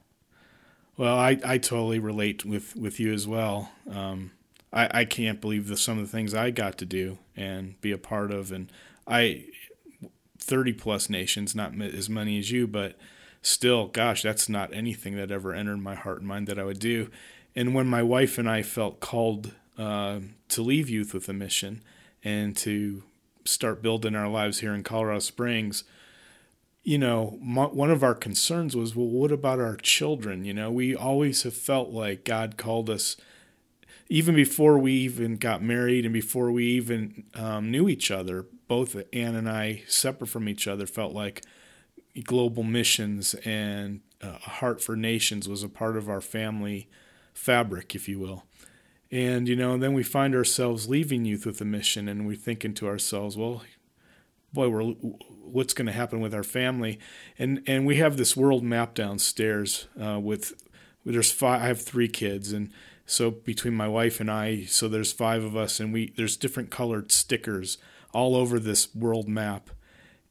Well, 0.98 1.18
I, 1.18 1.40
I 1.46 1.58
totally 1.58 1.98
relate 1.98 2.44
with, 2.44 2.76
with 2.76 3.00
you 3.00 3.14
as 3.14 3.26
well. 3.26 3.72
Um, 3.90 4.32
I, 4.74 5.02
I 5.02 5.06
can't 5.06 5.40
believe 5.40 5.68
the, 5.68 5.78
some 5.78 5.98
of 5.98 6.06
the 6.06 6.12
things 6.12 6.34
I 6.34 6.52
got 6.52 6.78
to 6.80 6.86
do 6.86 7.20
and 7.38 7.80
be 7.80 7.94
a 7.94 7.98
part 7.98 8.32
of. 8.32 8.52
And 8.52 8.70
I, 9.08 9.46
30 10.38 10.74
plus 10.74 11.10
nations, 11.10 11.56
not 11.56 11.80
as 11.82 12.10
many 12.10 12.38
as 12.38 12.52
you, 12.52 12.68
but 12.68 12.98
still, 13.42 13.88
gosh, 13.88 14.24
that's 14.24 14.50
not 14.50 14.74
anything 14.74 15.16
that 15.16 15.32
ever 15.32 15.54
entered 15.54 15.80
my 15.80 15.96
heart 15.96 16.20
and 16.20 16.28
mind 16.28 16.48
that 16.48 16.60
I 16.60 16.66
would 16.66 16.80
do. 16.80 17.10
And 17.56 17.74
when 17.74 17.88
my 17.88 18.04
wife 18.04 18.38
and 18.38 18.50
I 18.50 18.62
felt 18.62 19.00
called 19.00 19.54
uh, 19.78 20.20
to 20.50 20.62
leave 20.62 20.90
Youth 20.90 21.14
with 21.14 21.30
a 21.30 21.34
Mission 21.34 21.82
and 22.24 22.58
to 22.58 23.04
start 23.46 23.82
building 23.82 24.16
our 24.16 24.30
lives 24.30 24.60
here 24.60 24.74
in 24.74 24.84
Colorado 24.84 25.20
Springs, 25.20 25.84
you 26.84 26.98
know, 26.98 27.38
one 27.42 27.92
of 27.92 28.04
our 28.04 28.16
concerns 28.16 28.76
was, 28.76 28.96
well, 28.96 29.08
what 29.08 29.32
about 29.32 29.60
our 29.60 29.76
children? 29.76 30.46
You 30.46 30.54
know, 30.54 30.72
we 30.72 30.96
always 30.96 31.44
have 31.44 31.54
felt 31.54 31.90
like 31.90 32.24
God 32.24 32.58
called 32.58 32.90
us, 32.90 33.18
even 34.10 34.36
before 34.36 34.80
we 34.80 34.94
even 34.94 35.38
got 35.38 35.62
married 35.62 36.06
and 36.06 36.14
before 36.14 36.52
we 36.52 36.66
even 36.66 37.26
um, 37.36 37.70
knew 37.70 37.88
each 37.88 38.10
other. 38.10 38.48
Both 38.68 38.96
Ann 39.14 39.36
and 39.36 39.50
I, 39.50 39.84
separate 39.88 40.30
from 40.30 40.50
each 40.50 40.68
other, 40.68 40.88
felt 40.88 41.14
like 41.14 41.44
global 42.24 42.64
missions 42.64 43.36
and 43.46 44.02
uh, 44.22 44.38
a 44.46 44.50
heart 44.50 44.82
for 44.82 44.96
nations 44.96 45.48
was 45.48 45.64
a 45.64 45.70
part 45.70 45.98
of 45.98 46.10
our 46.10 46.22
family 46.22 46.90
fabric, 47.34 47.94
if 47.96 48.10
you 48.10 48.20
will. 48.20 48.44
And, 49.12 49.48
you 49.48 49.58
know, 49.58 49.74
and 49.74 49.84
then 49.84 49.94
we 49.94 50.04
find 50.04 50.34
ourselves 50.34 50.88
leaving 50.88 51.26
youth 51.26 51.46
with 51.46 51.60
a 51.60 51.66
mission 51.66 52.08
and 52.08 52.26
we're 52.26 52.36
thinking 52.36 52.74
to 52.76 52.88
ourselves, 52.88 53.36
well, 53.36 53.64
boy, 54.54 54.70
we're, 54.70 54.84
what's 54.84 55.74
going 55.74 55.88
to 55.88 55.92
happen 55.92 56.22
with 56.22 56.34
our 56.34 56.44
family? 56.44 56.98
And, 57.38 57.62
and 57.68 57.86
we 57.86 57.98
have 57.98 58.16
this 58.16 58.38
world 58.38 58.64
map 58.64 58.94
downstairs 58.94 59.88
uh, 60.02 60.20
with, 60.20 60.54
there's 61.06 61.32
five, 61.32 61.62
I 61.62 61.66
have 61.66 61.82
three 61.82 62.08
kids. 62.08 62.54
And 62.54 62.72
so 63.06 63.32
between 63.32 63.74
my 63.74 63.88
wife 63.90 64.22
and 64.22 64.32
I, 64.32 64.64
so 64.64 64.88
there's 64.88 65.12
five 65.12 65.44
of 65.44 65.58
us 65.58 65.82
and 65.82 65.92
we, 65.92 66.14
there's 66.16 66.38
different 66.38 66.70
colored 66.70 67.12
stickers 67.12 67.78
all 68.14 68.36
over 68.36 68.60
this 68.60 68.96
world 68.96 69.28
map. 69.28 69.70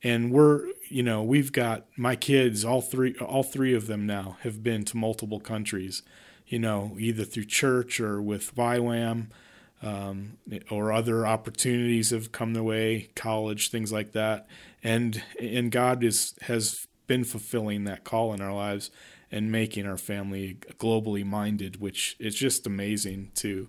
And 0.03 0.33
we're, 0.33 0.69
you 0.89 1.03
know, 1.03 1.23
we've 1.23 1.53
got 1.53 1.85
my 1.99 2.17
kids, 2.17 2.65
all 2.65 2.81
three, 2.81 3.15
all 3.17 3.43
three 3.43 3.75
of 3.75 3.87
them 3.87 4.07
now 4.07 4.39
have 4.41 4.63
been 4.63 4.87
to 4.87 4.97
multiple 4.97 5.41
countries 5.41 6.03
you 6.51 6.59
know, 6.59 6.97
either 6.99 7.25
through 7.25 7.45
church 7.45 8.01
or 8.01 8.21
with 8.21 8.55
YWAM 8.57 9.29
um, 9.83 10.37
or 10.69 10.93
other 10.93 11.25
opportunities 11.25 12.11
have 12.11 12.33
come 12.33 12.53
their 12.53 12.63
way, 12.65 13.09
college, 13.15 13.71
things 13.71 13.93
like 13.93 14.13
that. 14.13 14.47
And 14.83 15.23
and 15.41 15.71
God 15.71 16.03
is 16.03 16.35
has 16.43 16.89
been 17.07 17.23
fulfilling 17.25 17.85
that 17.85 18.05
call 18.05 18.35
in 18.35 18.41
our 18.41 18.53
lives 18.53 18.91
and 19.31 19.53
making 19.53 19.87
our 19.87 19.97
family 19.97 20.59
globally 20.77 21.25
minded, 21.25 21.81
which 21.81 22.17
is 22.19 22.35
just 22.35 22.67
amazing 22.67 23.31
to 23.37 23.69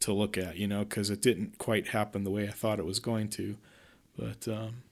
to 0.00 0.12
look 0.12 0.38
at, 0.38 0.56
you 0.56 0.66
know, 0.66 0.82
because 0.82 1.10
it 1.10 1.20
didn't 1.20 1.58
quite 1.58 1.88
happen 1.88 2.24
the 2.24 2.30
way 2.30 2.48
I 2.48 2.52
thought 2.52 2.78
it 2.78 2.86
was 2.86 3.00
going 3.00 3.28
to. 3.30 3.58
But 4.16 4.48
um, 4.48 4.82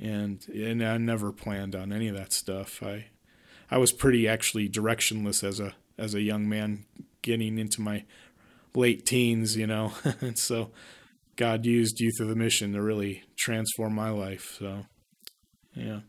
and 0.00 0.46
and 0.48 0.80
I 0.80 0.96
never 0.98 1.32
planned 1.32 1.74
on 1.74 1.92
any 1.92 2.06
of 2.06 2.16
that 2.16 2.32
stuff. 2.32 2.84
I 2.84 3.06
I 3.68 3.78
was 3.78 3.90
pretty 3.90 4.28
actually 4.28 4.68
directionless 4.68 5.42
as 5.42 5.58
a 5.58 5.74
as 5.98 6.14
a 6.14 6.22
young 6.22 6.48
man 6.48 6.84
getting 7.22 7.58
into 7.58 7.80
my 7.80 8.04
late 8.74 9.06
teens, 9.06 9.56
you 9.56 9.66
know. 9.66 9.92
and 10.20 10.38
so 10.38 10.70
God 11.36 11.66
used 11.66 12.00
Youth 12.00 12.20
of 12.20 12.28
the 12.28 12.36
Mission 12.36 12.72
to 12.74 12.82
really 12.82 13.24
transform 13.36 13.94
my 13.94 14.10
life. 14.10 14.56
So, 14.58 14.86
yeah. 15.74 16.00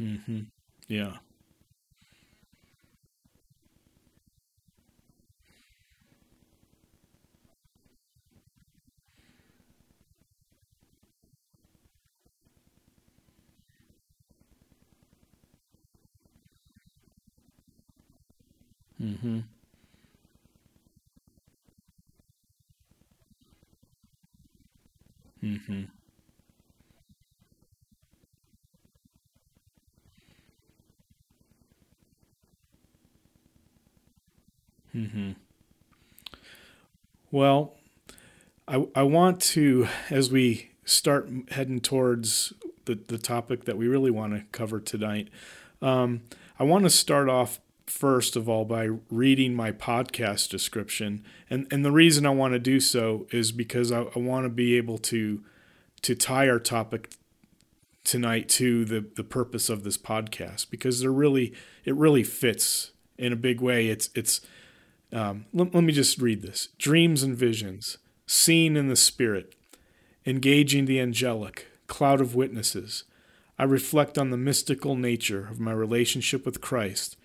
Mm 0.00 0.24
hmm 0.24 0.40
Yeah. 0.88 1.16
Hmm 18.98 19.38
hmm 25.40 25.88
hmm 34.92 35.30
Well, 37.30 37.74
I 38.68 38.86
I 38.94 39.02
want 39.02 39.40
to 39.42 39.88
as 40.10 40.30
we 40.30 40.70
start 40.84 41.28
heading 41.50 41.80
towards 41.80 42.52
the 42.86 42.96
the 42.96 43.18
topic 43.18 43.64
that 43.64 43.76
we 43.76 43.88
really 43.88 44.10
want 44.10 44.34
to 44.34 44.44
cover 44.52 44.80
tonight. 44.80 45.28
Um, 45.82 46.22
I 46.58 46.64
want 46.64 46.84
to 46.84 46.90
start 46.90 47.28
off 47.28 47.60
first 47.86 48.36
of 48.36 48.48
all 48.48 48.64
by 48.64 48.88
reading 49.10 49.54
my 49.54 49.72
podcast 49.72 50.50
description, 50.50 51.24
and 51.48 51.66
and 51.70 51.84
the 51.84 51.92
reason 51.92 52.26
I 52.26 52.30
want 52.30 52.52
to 52.54 52.58
do 52.58 52.80
so 52.80 53.26
is 53.30 53.52
because 53.52 53.92
I, 53.92 54.02
I 54.02 54.18
want 54.18 54.44
to 54.44 54.50
be 54.50 54.76
able 54.76 54.98
to 54.98 55.42
to 56.02 56.14
tie 56.14 56.48
our 56.48 56.58
topic 56.58 57.12
tonight 58.04 58.48
to 58.48 58.84
the 58.84 59.04
the 59.14 59.24
purpose 59.24 59.68
of 59.68 59.84
this 59.84 59.98
podcast 59.98 60.70
because 60.70 61.00
they're 61.00 61.10
really 61.10 61.54
it 61.84 61.94
really 61.94 62.24
fits 62.24 62.92
in 63.18 63.32
a 63.32 63.36
big 63.36 63.60
way. 63.60 63.88
It's 63.88 64.10
it's 64.14 64.40
um, 65.12 65.46
let, 65.52 65.74
let 65.74 65.84
me 65.84 65.92
just 65.92 66.20
read 66.20 66.42
this: 66.42 66.68
dreams 66.78 67.22
and 67.22 67.36
visions, 67.36 67.98
seen 68.26 68.76
in 68.76 68.88
the 68.88 68.96
spirit, 68.96 69.54
engaging 70.24 70.86
the 70.86 71.00
angelic, 71.00 71.68
cloud 71.86 72.20
of 72.20 72.34
witnesses. 72.34 73.04
I 73.58 73.64
reflect 73.64 74.18
on 74.18 74.28
the 74.28 74.36
mystical 74.36 74.96
nature 74.96 75.48
of 75.48 75.58
my 75.58 75.72
relationship 75.72 76.44
with 76.44 76.60
Christ 76.60 77.15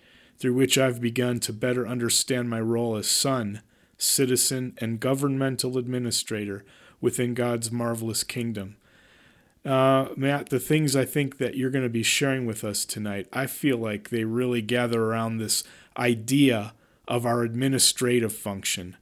through 0.42 0.54
which 0.54 0.76
I've 0.76 1.00
begun 1.00 1.38
to 1.38 1.52
better 1.52 1.86
understand 1.86 2.50
my 2.50 2.60
role 2.60 2.96
as 2.96 3.08
son, 3.08 3.62
citizen, 3.96 4.76
and 4.78 4.98
governmental 4.98 5.78
administrator 5.78 6.64
within 7.00 7.32
God's 7.32 7.70
marvelous 7.70 8.24
kingdom. 8.24 8.74
Uh, 9.64 10.08
Matt, 10.16 10.48
the 10.48 10.58
things 10.58 10.96
I 10.96 11.04
think 11.04 11.38
that 11.38 11.56
you're 11.56 11.70
going 11.70 11.84
to 11.84 11.88
be 11.88 12.02
sharing 12.02 12.44
with 12.44 12.64
us 12.64 12.84
tonight, 12.84 13.28
I 13.32 13.46
feel 13.46 13.78
like 13.78 14.10
they 14.10 14.24
really 14.24 14.62
gather 14.62 15.04
around 15.04 15.38
this 15.38 15.62
idea 15.96 16.74
of 17.06 17.24
our 17.24 17.44
administrative 17.44 18.32
function 18.32 18.96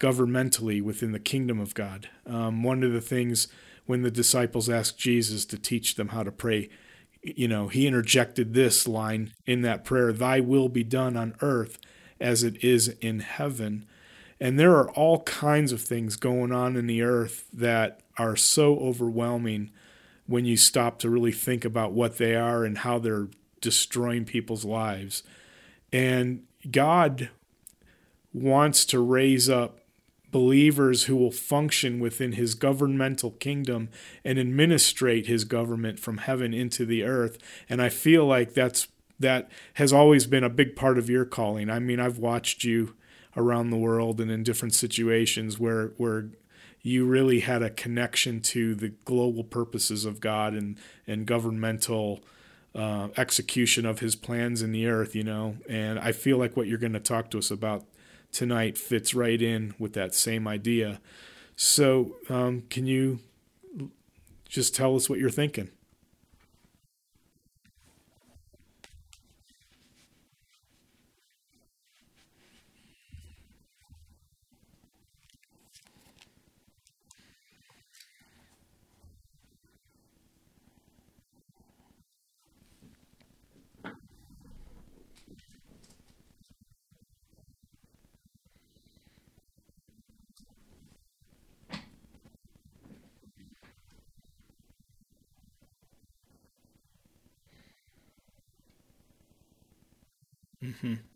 governmentally 0.00 0.82
within 0.82 1.12
the 1.12 1.20
kingdom 1.20 1.60
of 1.60 1.72
God. 1.72 2.08
Um, 2.26 2.64
one 2.64 2.82
of 2.82 2.92
the 2.92 3.00
things 3.00 3.46
when 3.86 4.02
the 4.02 4.10
disciples 4.10 4.68
asked 4.68 4.98
Jesus 4.98 5.44
to 5.44 5.56
teach 5.56 5.94
them 5.94 6.08
how 6.08 6.24
to 6.24 6.32
pray, 6.32 6.68
you 7.22 7.48
know, 7.48 7.68
he 7.68 7.86
interjected 7.86 8.54
this 8.54 8.88
line 8.88 9.32
in 9.46 9.62
that 9.62 9.84
prayer 9.84 10.12
Thy 10.12 10.40
will 10.40 10.68
be 10.68 10.84
done 10.84 11.16
on 11.16 11.34
earth 11.40 11.78
as 12.20 12.42
it 12.42 12.62
is 12.64 12.88
in 13.00 13.20
heaven. 13.20 13.86
And 14.40 14.58
there 14.58 14.76
are 14.76 14.90
all 14.92 15.20
kinds 15.22 15.72
of 15.72 15.82
things 15.82 16.16
going 16.16 16.52
on 16.52 16.76
in 16.76 16.86
the 16.86 17.02
earth 17.02 17.46
that 17.52 18.00
are 18.16 18.36
so 18.36 18.78
overwhelming 18.78 19.70
when 20.26 20.44
you 20.44 20.56
stop 20.56 20.98
to 21.00 21.10
really 21.10 21.32
think 21.32 21.64
about 21.64 21.92
what 21.92 22.18
they 22.18 22.34
are 22.34 22.64
and 22.64 22.78
how 22.78 22.98
they're 22.98 23.28
destroying 23.60 24.24
people's 24.24 24.64
lives. 24.64 25.22
And 25.92 26.44
God 26.70 27.30
wants 28.32 28.84
to 28.86 29.00
raise 29.00 29.50
up 29.50 29.79
believers 30.30 31.04
who 31.04 31.16
will 31.16 31.30
function 31.30 31.98
within 31.98 32.32
his 32.32 32.54
governmental 32.54 33.32
kingdom 33.32 33.88
and 34.24 34.38
administrate 34.38 35.26
his 35.26 35.44
government 35.44 35.98
from 35.98 36.18
heaven 36.18 36.54
into 36.54 36.86
the 36.86 37.02
earth. 37.02 37.38
And 37.68 37.82
I 37.82 37.88
feel 37.88 38.26
like 38.26 38.54
that's 38.54 38.88
that 39.18 39.50
has 39.74 39.92
always 39.92 40.26
been 40.26 40.44
a 40.44 40.48
big 40.48 40.74
part 40.74 40.96
of 40.96 41.10
your 41.10 41.26
calling. 41.26 41.68
I 41.68 41.78
mean, 41.78 42.00
I've 42.00 42.18
watched 42.18 42.64
you 42.64 42.94
around 43.36 43.70
the 43.70 43.76
world 43.76 44.20
and 44.20 44.30
in 44.30 44.42
different 44.42 44.74
situations 44.74 45.58
where 45.58 45.88
where 45.96 46.30
you 46.82 47.04
really 47.04 47.40
had 47.40 47.62
a 47.62 47.70
connection 47.70 48.40
to 48.40 48.74
the 48.74 48.88
global 49.04 49.44
purposes 49.44 50.04
of 50.04 50.20
God 50.20 50.54
and 50.54 50.78
and 51.06 51.26
governmental 51.26 52.20
uh, 52.74 53.08
execution 53.16 53.84
of 53.84 53.98
His 53.98 54.16
plans 54.16 54.62
in 54.62 54.72
the 54.72 54.86
earth. 54.86 55.14
You 55.14 55.24
know, 55.24 55.56
and 55.68 55.98
I 55.98 56.12
feel 56.12 56.38
like 56.38 56.56
what 56.56 56.66
you're 56.66 56.78
going 56.78 56.92
to 56.94 57.00
talk 57.00 57.30
to 57.30 57.38
us 57.38 57.50
about 57.50 57.84
tonight 58.32 58.78
fits 58.78 59.14
right 59.14 59.40
in 59.40 59.74
with 59.78 59.92
that 59.94 60.14
same 60.14 60.46
idea. 60.46 61.00
So, 61.56 62.16
um, 62.28 62.62
can 62.70 62.86
you 62.86 63.20
just 64.48 64.74
tell 64.74 64.96
us 64.96 65.08
what 65.08 65.18
you're 65.18 65.30
thinking? 65.30 65.70
Hmm 100.80 101.09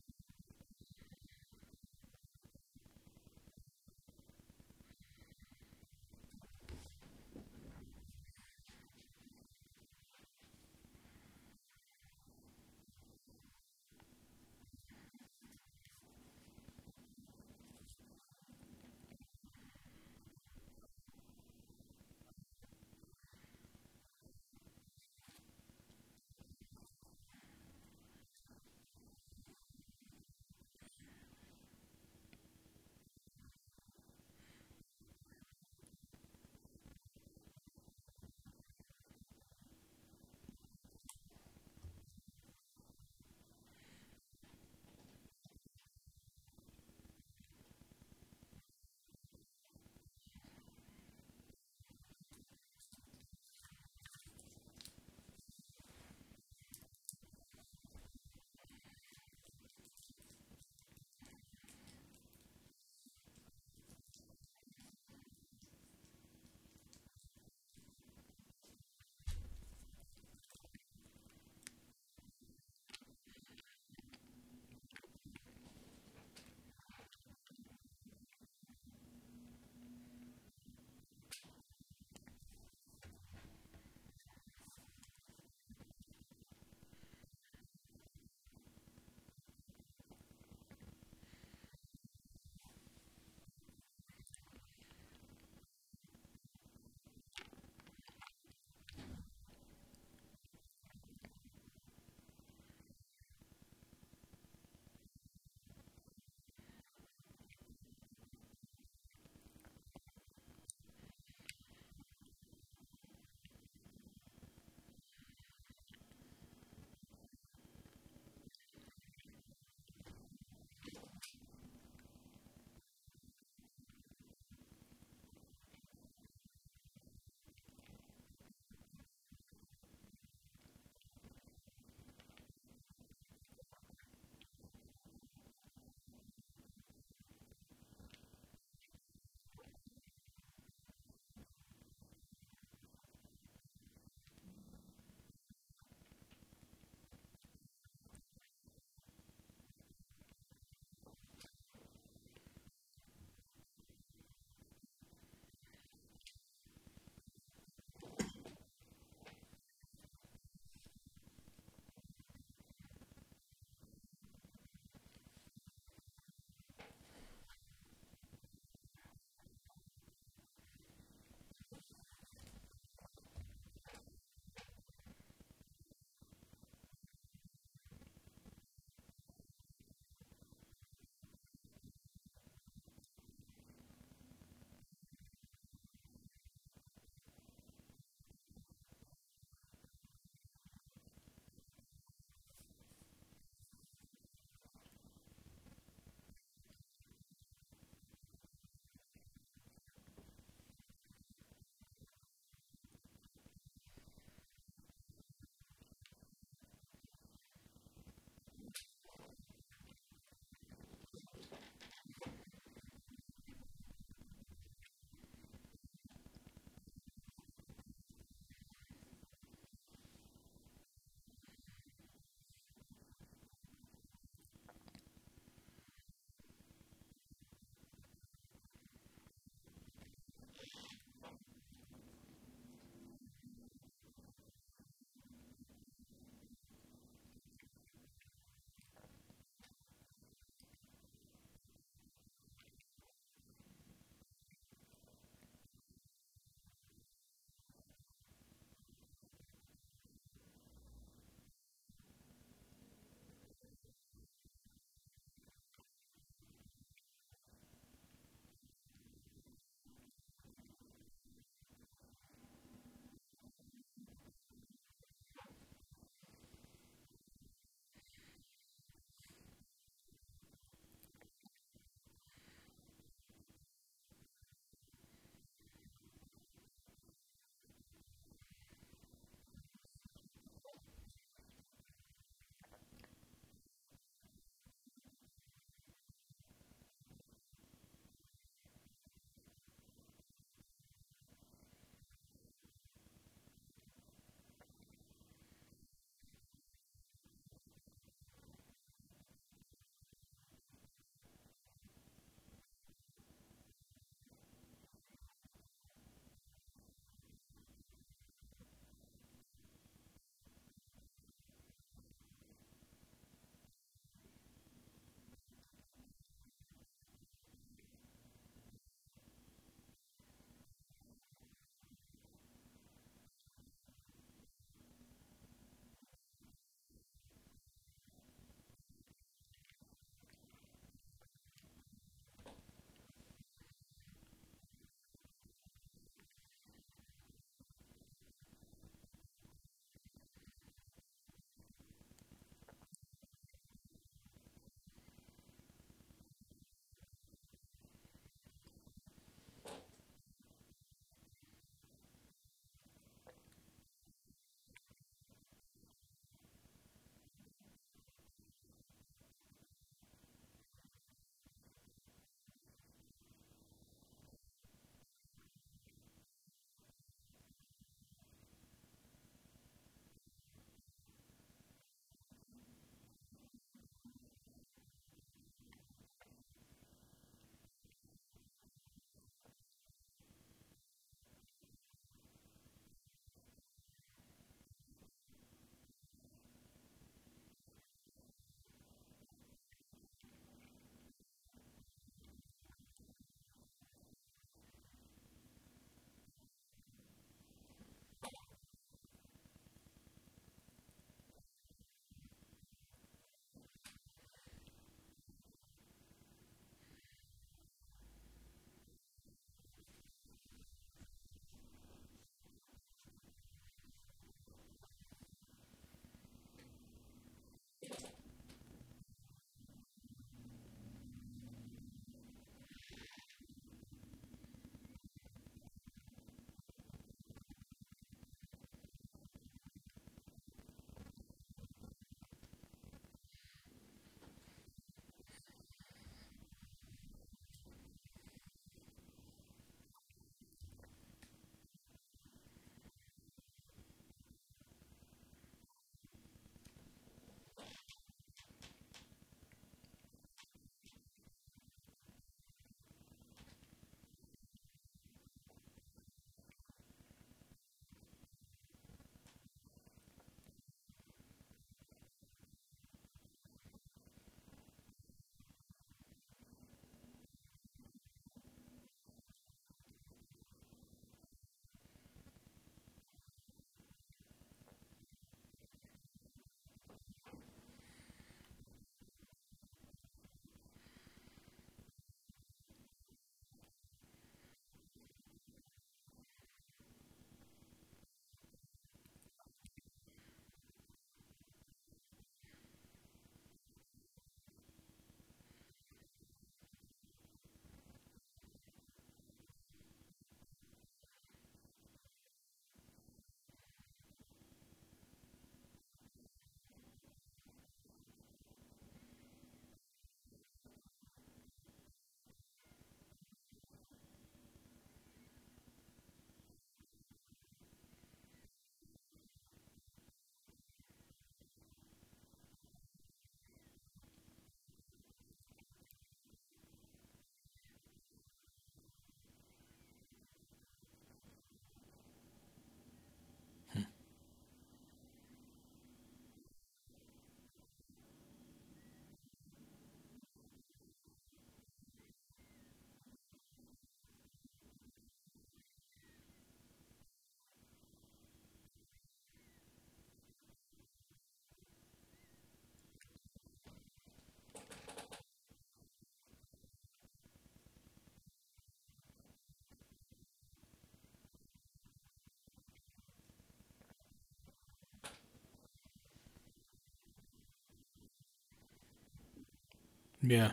Yeah. 570.27 570.52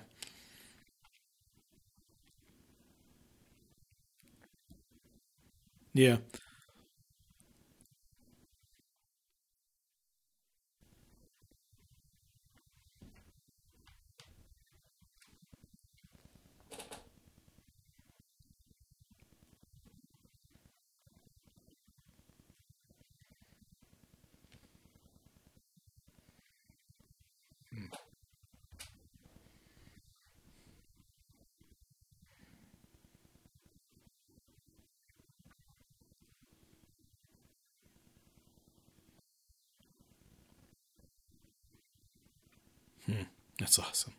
Yeah. 5.94 6.18
That's 43.72 43.88
awesome. 43.88 44.14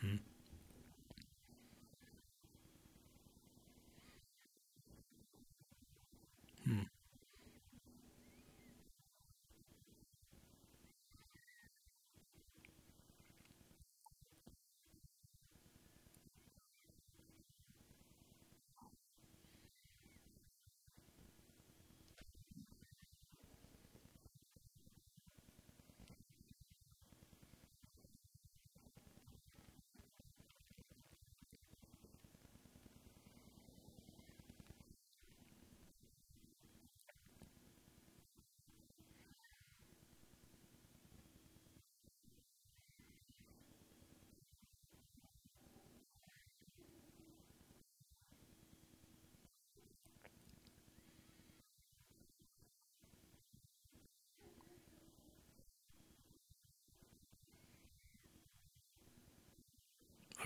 Hmm 0.00 0.16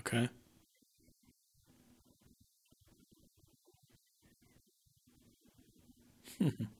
Okay. 0.05 0.29
Hmm. 6.39 6.49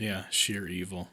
Yeah, 0.00 0.24
sheer 0.30 0.66
evil. 0.66 1.08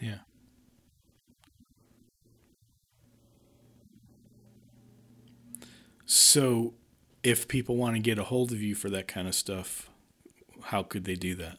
Yeah. 0.00 0.18
So, 6.32 6.74
if 7.24 7.48
people 7.48 7.74
want 7.74 7.96
to 7.96 8.00
get 8.00 8.16
a 8.16 8.22
hold 8.22 8.52
of 8.52 8.62
you 8.62 8.76
for 8.76 8.88
that 8.90 9.08
kind 9.08 9.26
of 9.26 9.34
stuff, 9.34 9.90
how 10.66 10.84
could 10.84 11.04
they 11.04 11.16
do 11.16 11.34
that? 11.34 11.58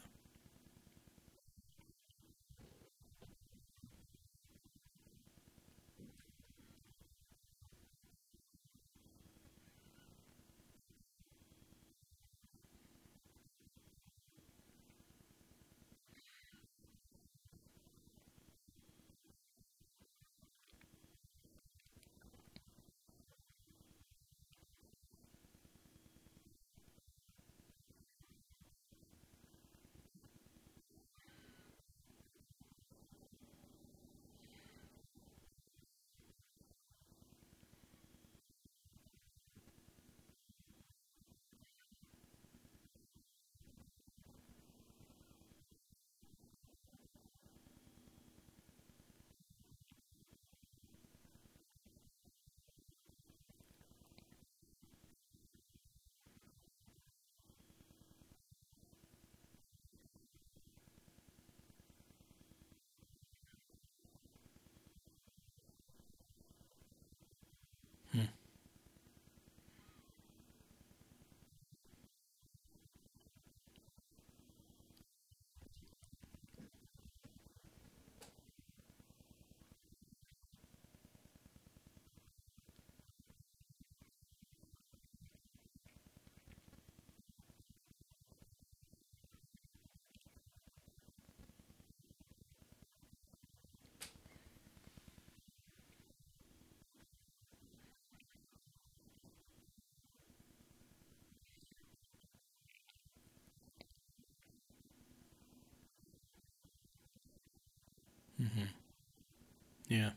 Yeah. 109.92 110.12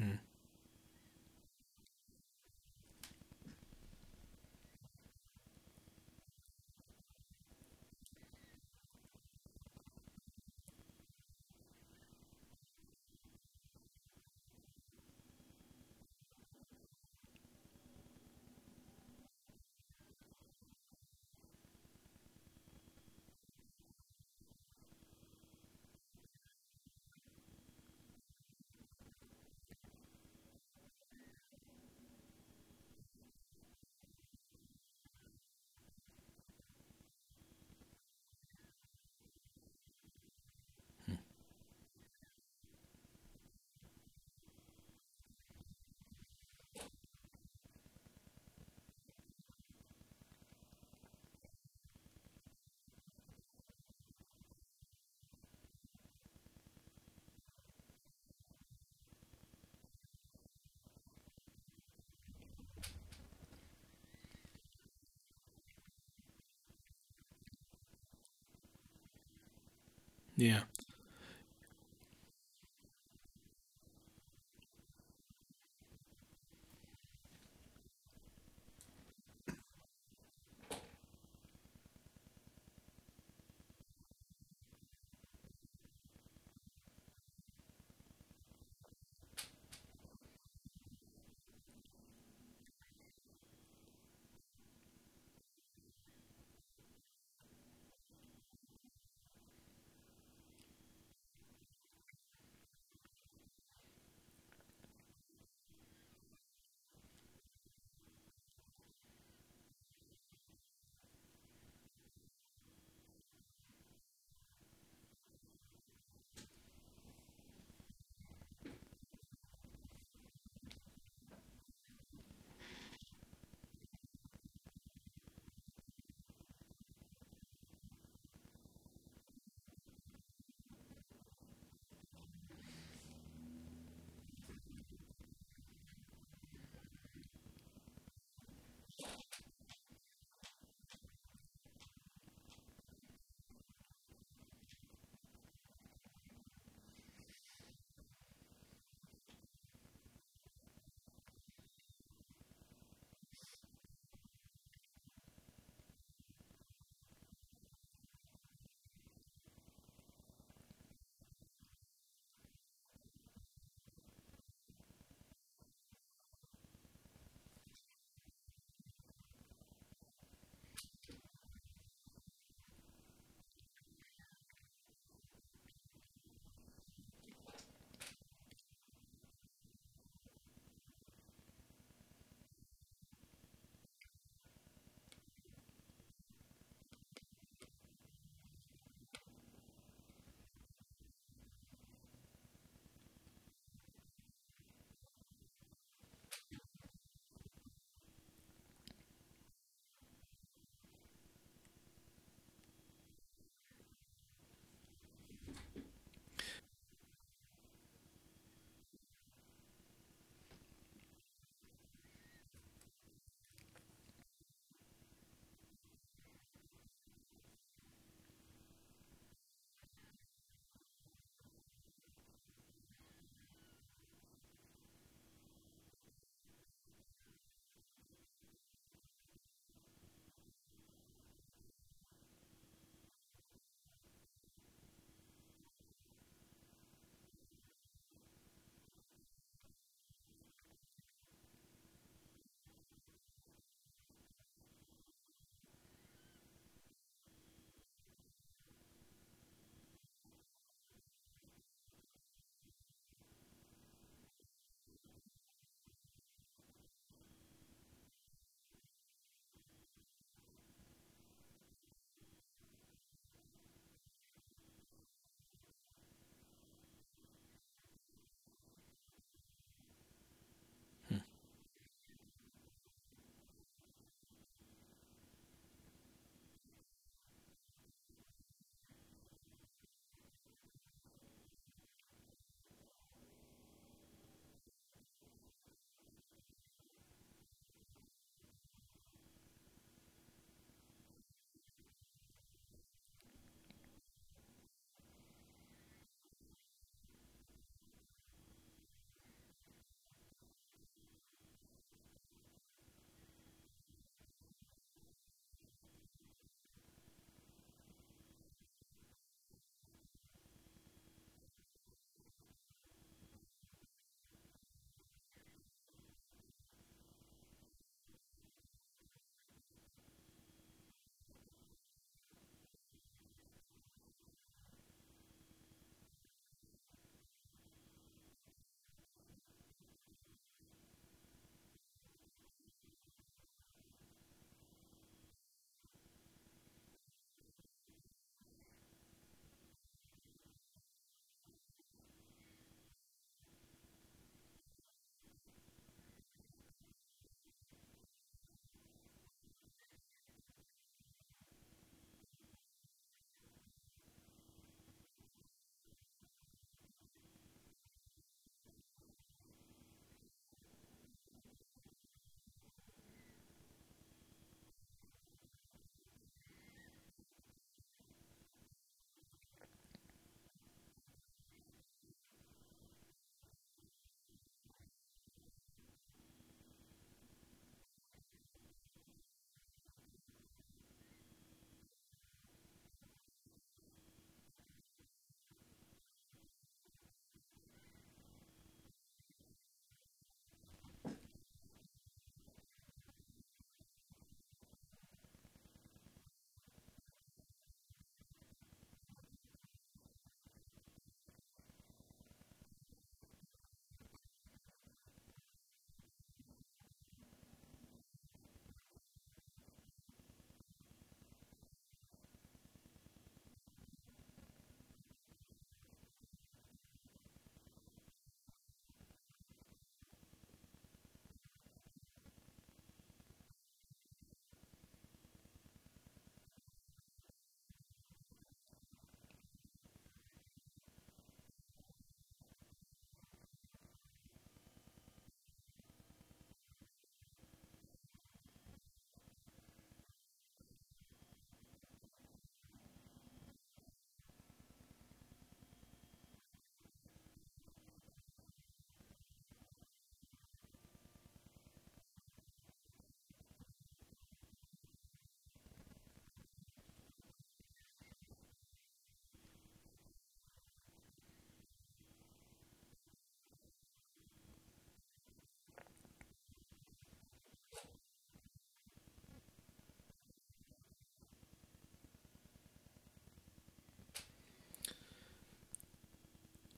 Mm-hmm. 0.00 0.31
Yeah. 70.42 70.71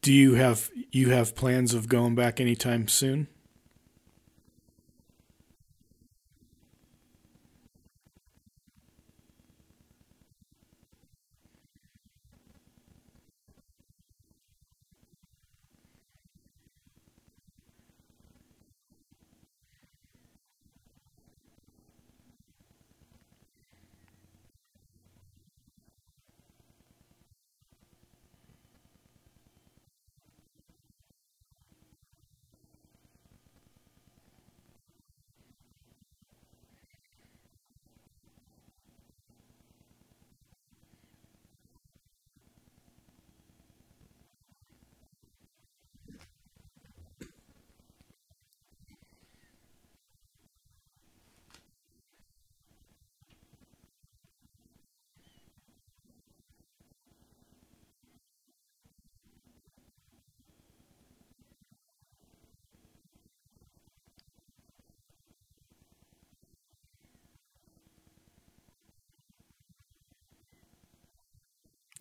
Do 0.04 0.12
you 0.12 0.34
have 0.34 0.70
you 0.92 1.12
have 1.12 1.34
plans 1.34 1.72
of 1.72 1.88
going 1.88 2.14
back 2.14 2.38
anytime 2.38 2.88
soon? 2.88 3.26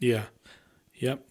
Yeah. 0.03 0.25
Yep. 0.95 1.23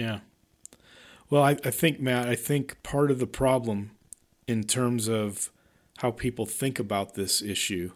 Yeah. 0.00 0.20
Well, 1.28 1.42
I, 1.42 1.50
I 1.62 1.70
think 1.70 2.00
Matt, 2.00 2.26
I 2.26 2.34
think 2.34 2.82
part 2.82 3.10
of 3.10 3.18
the 3.18 3.26
problem 3.26 3.90
in 4.46 4.64
terms 4.64 5.08
of 5.08 5.50
how 5.98 6.10
people 6.10 6.46
think 6.46 6.78
about 6.78 7.14
this 7.14 7.42
issue 7.42 7.92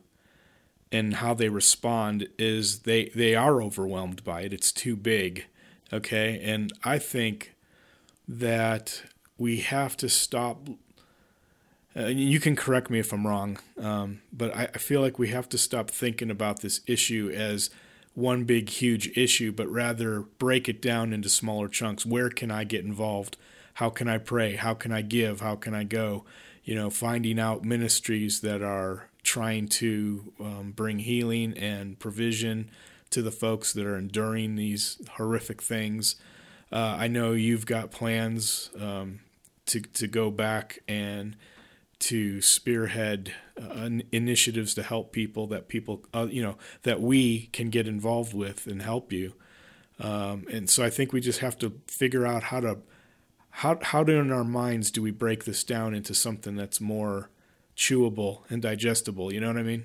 and 0.93 1.15
how 1.15 1.33
they 1.33 1.49
respond 1.49 2.29
is 2.39 2.81
they 2.81 3.07
they 3.15 3.35
are 3.35 3.63
overwhelmed 3.63 4.23
by 4.23 4.43
it. 4.43 4.53
It's 4.53 4.71
too 4.71 4.97
big. 4.97 5.47
Okay? 5.93 6.39
And 6.43 6.73
I 6.85 6.99
think 6.99 7.55
that 8.29 9.03
we 9.39 9.61
have 9.61 9.97
to 9.97 10.09
stop 10.11 10.69
uh, 11.97 12.07
you 12.07 12.41
can 12.41 12.57
correct 12.57 12.91
me 12.91 12.99
if 12.99 13.13
I'm 13.13 13.25
wrong, 13.25 13.57
um, 13.81 14.21
but 14.33 14.55
I, 14.55 14.65
I 14.75 14.79
feel 14.79 15.01
like 15.01 15.17
we 15.17 15.29
have 15.29 15.49
to 15.51 15.59
stop 15.59 15.89
thinking 15.91 16.29
about 16.29 16.61
this 16.61 16.81
issue 16.89 17.31
as 17.33 17.71
one 18.15 18.45
big, 18.45 18.69
huge 18.69 19.17
issue, 19.17 19.53
but 19.53 19.69
rather 19.69 20.21
break 20.39 20.69
it 20.69 20.81
down 20.81 21.13
into 21.13 21.29
smaller 21.29 21.69
chunks. 21.69 22.07
Where 22.07 22.31
can 22.31 22.51
I 22.51 22.65
get 22.65 22.85
involved? 22.85 23.37
How 23.75 23.91
can 23.91 24.09
I 24.09 24.19
pray? 24.19 24.55
How 24.57 24.75
can 24.75 24.93
I 24.93 25.03
give? 25.03 25.41
How 25.41 25.57
can 25.57 25.75
I 25.75 25.85
go? 25.85 26.25
You 26.63 26.77
know, 26.77 26.91
finding 26.91 27.39
out 27.39 27.65
ministries 27.65 28.41
that 28.41 28.63
are 28.63 29.09
trying 29.25 29.69
to 29.69 30.33
um, 30.39 30.73
bring 30.77 31.01
healing 31.01 31.57
and 31.59 31.99
provision 31.99 32.71
to 33.11 33.23
the 33.23 33.33
folks 33.33 33.73
that 33.73 33.85
are 33.85 33.97
enduring 33.97 34.57
these 34.57 35.01
horrific 35.13 35.61
things. 35.63 36.17
Uh, 36.71 36.97
I 36.99 37.09
know 37.09 37.33
you've 37.33 37.67
got 37.67 37.91
plans 37.91 38.71
um, 38.81 39.21
to 39.67 39.81
to 39.81 40.07
go 40.07 40.31
back 40.31 40.79
and 40.87 41.37
to 42.05 42.43
spearhead 42.43 43.35
uh, 43.61 43.89
initiatives 44.13 44.75
to 44.75 44.83
help 44.83 45.13
people 45.13 45.47
that 45.47 45.69
people 45.69 46.05
uh, 46.13 46.27
you 46.31 46.43
know 46.43 46.57
that 46.83 47.01
we 47.01 47.47
can 47.53 47.71
get 47.71 47.89
involved 47.89 48.35
with 48.35 48.67
and 48.67 48.83
help 48.83 49.13
you. 49.13 49.35
Um, 50.01 50.45
and 50.53 50.69
so 50.69 50.85
I 50.85 50.91
think 50.91 51.13
we 51.13 51.21
just 51.21 51.39
have 51.39 51.57
to 51.59 51.81
figure 51.87 52.27
out 52.27 52.45
how 52.45 52.61
to 52.61 52.79
how 53.51 53.79
how 53.81 54.05
do 54.05 54.19
in 54.19 54.31
our 54.31 54.45
minds 54.45 54.91
do 54.91 55.01
we 55.01 55.11
break 55.11 55.45
this 55.45 55.65
down 55.65 55.95
into 55.95 56.15
something 56.15 56.57
that's 56.57 56.81
more 56.81 57.31
chewable 57.77 58.43
and 58.51 58.61
digestible? 58.61 59.33
You 59.33 59.41
know 59.41 59.49
what 59.49 59.59
I 59.59 59.63
mean 59.63 59.85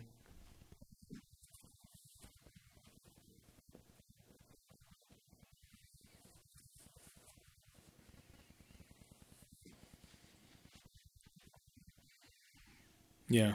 yeah 13.30 13.54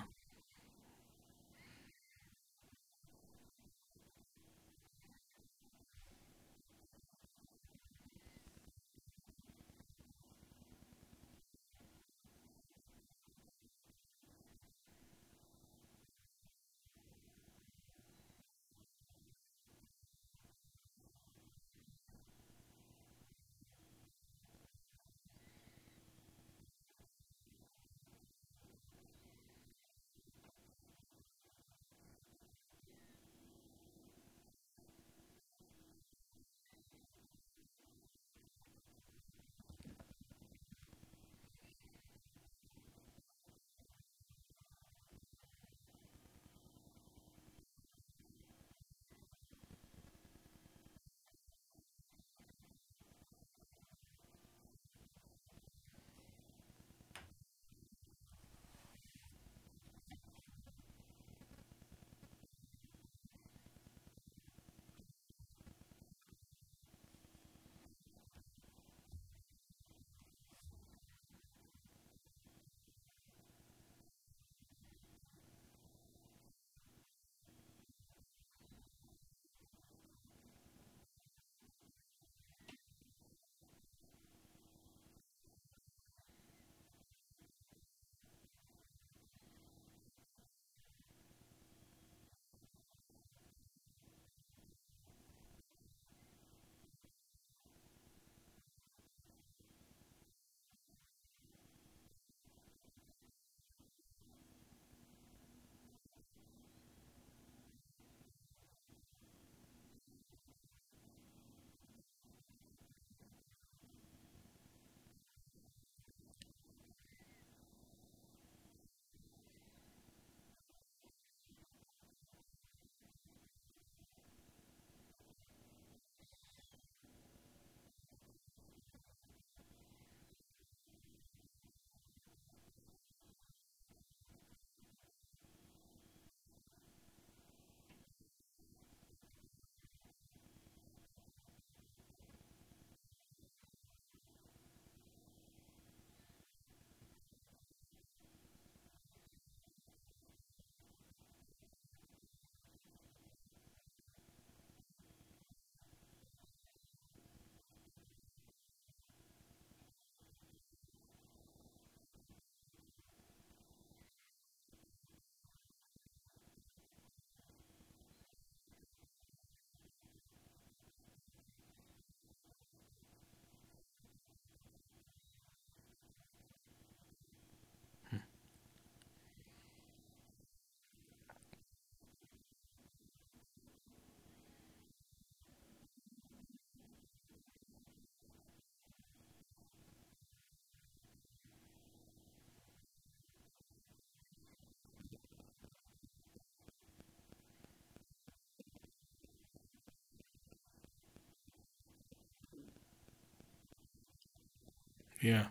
Yeah. 205.25 205.47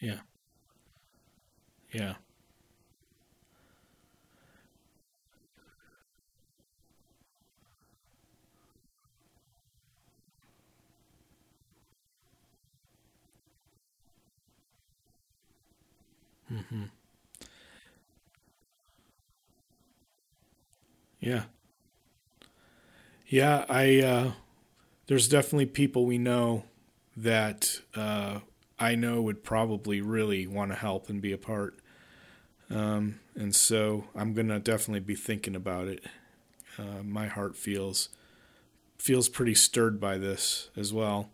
Yeah. 0.00 0.18
Yeah. 1.92 2.14
hmm 16.48 16.84
Yeah. 21.20 21.44
Yeah. 23.34 23.64
I, 23.68 24.00
uh, 24.00 24.32
there's 25.08 25.28
definitely 25.28 25.66
people 25.66 26.06
we 26.06 26.18
know 26.18 26.64
that, 27.16 27.80
uh, 27.94 28.40
I 28.78 28.94
know 28.96 29.22
would 29.22 29.44
probably 29.44 30.00
really 30.00 30.46
want 30.46 30.72
to 30.72 30.76
help 30.76 31.08
and 31.10 31.22
be 31.22 31.32
a 31.32 31.38
part. 31.38 31.78
Um, 32.70 33.20
and 33.34 33.54
so 33.56 34.06
I'm 34.14 34.34
to 34.48 34.60
definitely 34.60 35.00
be 35.00 35.16
thinking 35.16 35.56
about 35.56 35.88
it. 35.88 36.04
Uh, 36.78 37.02
my 37.04 37.28
heart 37.28 37.56
feels, 37.56 38.10
feels 38.98 39.28
pretty 39.28 39.54
stirred 39.54 40.00
by 40.00 40.18
this 40.18 40.70
as 40.76 40.92
well. 40.92 41.30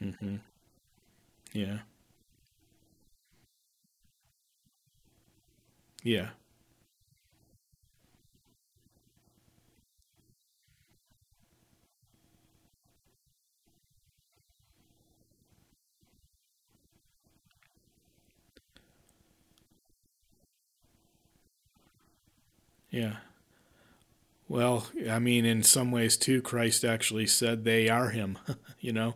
hmm 0.00 0.36
Yeah. 1.52 1.78
Yeah. 6.08 6.28
Yeah. 22.90 23.16
Well, 24.48 24.86
I 25.10 25.18
mean, 25.18 25.44
in 25.44 25.62
some 25.62 25.90
ways 25.90 26.16
too, 26.16 26.40
Christ 26.40 26.84
actually 26.84 27.26
said 27.26 27.64
they 27.64 27.90
are 27.90 28.08
him. 28.08 28.38
you 28.80 28.92
know, 28.92 29.14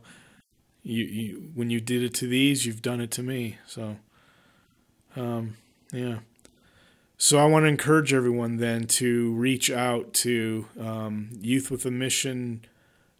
you, 0.83 1.05
you 1.05 1.51
when 1.55 1.71
you 1.71 1.81
did 1.81 2.03
it 2.03 2.15
to 2.17 2.27
these, 2.29 2.67
you've 2.67 2.83
done 2.83 3.01
it 3.01 3.11
to 3.13 3.23
me. 3.23 3.59
So, 3.67 3.97
um, 5.17 5.57
yeah. 5.93 6.19
So 7.25 7.39
I 7.39 7.45
want 7.45 7.63
to 7.63 7.69
encourage 7.69 8.13
everyone 8.13 8.57
then 8.57 8.89
to 8.99 9.33
reach 9.35 9.71
out 9.71 10.13
to 10.15 10.67
um, 10.77 11.31
Youth 11.41 11.71
with 11.71 11.87
a 11.87 11.91
Mission 11.93 12.65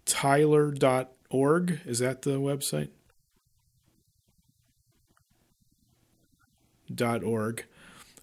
Tyler 0.05 0.73
dot 0.73 1.13
org. 1.31 1.79
Is 1.87 2.01
that 2.01 2.23
the 2.23 2.41
website? 2.41 2.89
Dot 6.93 7.23
org. 7.23 7.65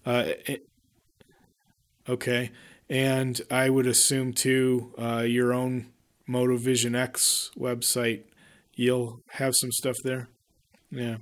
Uh, 0.04 0.32
eh, 0.48 0.58
okay. 2.06 2.50
And 2.90 3.40
I 3.50 3.70
would 3.70 3.86
assume 3.86 4.34
too, 4.34 4.92
uh, 4.98 5.24
your 5.26 5.54
own 5.54 5.86
Motovision 6.28 6.94
X 6.94 7.52
website, 7.58 8.24
you'll 8.74 9.22
have 9.30 9.54
some 9.56 9.72
stuff 9.72 9.96
there. 10.04 10.28
Yeah. 10.90 11.16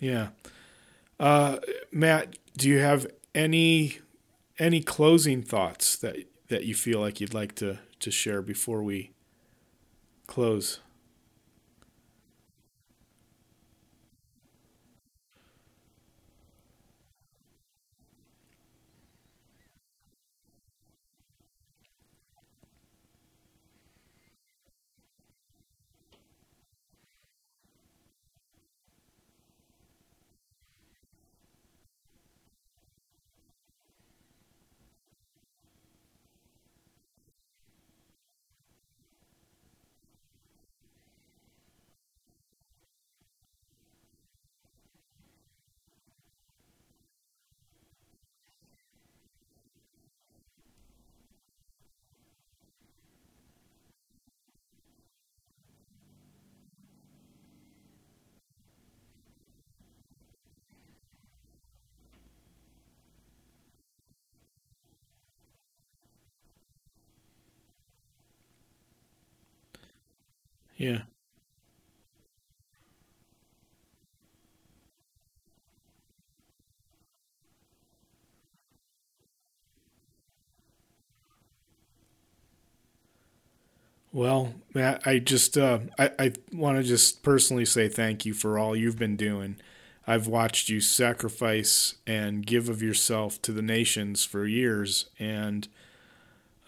Yeah. 0.00 0.30
Uh, 1.22 1.58
Matt, 1.92 2.36
do 2.58 2.68
you 2.68 2.80
have 2.80 3.06
any 3.32 4.00
any 4.58 4.82
closing 4.82 5.40
thoughts 5.40 5.96
that 5.98 6.16
that 6.48 6.64
you 6.64 6.74
feel 6.74 6.98
like 6.98 7.20
you'd 7.20 7.32
like 7.32 7.54
to 7.54 7.78
to 8.00 8.10
share 8.10 8.42
before 8.42 8.82
we 8.82 9.12
close? 10.26 10.80
Yeah. 70.76 71.02
Well, 84.12 84.54
Matt, 84.74 85.06
I 85.06 85.18
just 85.18 85.56
uh, 85.56 85.80
I, 85.98 86.10
I 86.18 86.32
want 86.52 86.76
to 86.78 86.82
just 86.82 87.22
personally 87.22 87.64
say 87.64 87.88
thank 87.88 88.26
you 88.26 88.34
for 88.34 88.58
all 88.58 88.76
you've 88.76 88.98
been 88.98 89.16
doing. 89.16 89.56
I've 90.06 90.26
watched 90.26 90.68
you 90.68 90.80
sacrifice 90.80 91.94
and 92.06 92.44
give 92.44 92.68
of 92.68 92.82
yourself 92.82 93.40
to 93.42 93.52
the 93.52 93.62
nations 93.62 94.24
for 94.24 94.46
years, 94.46 95.06
and 95.18 95.66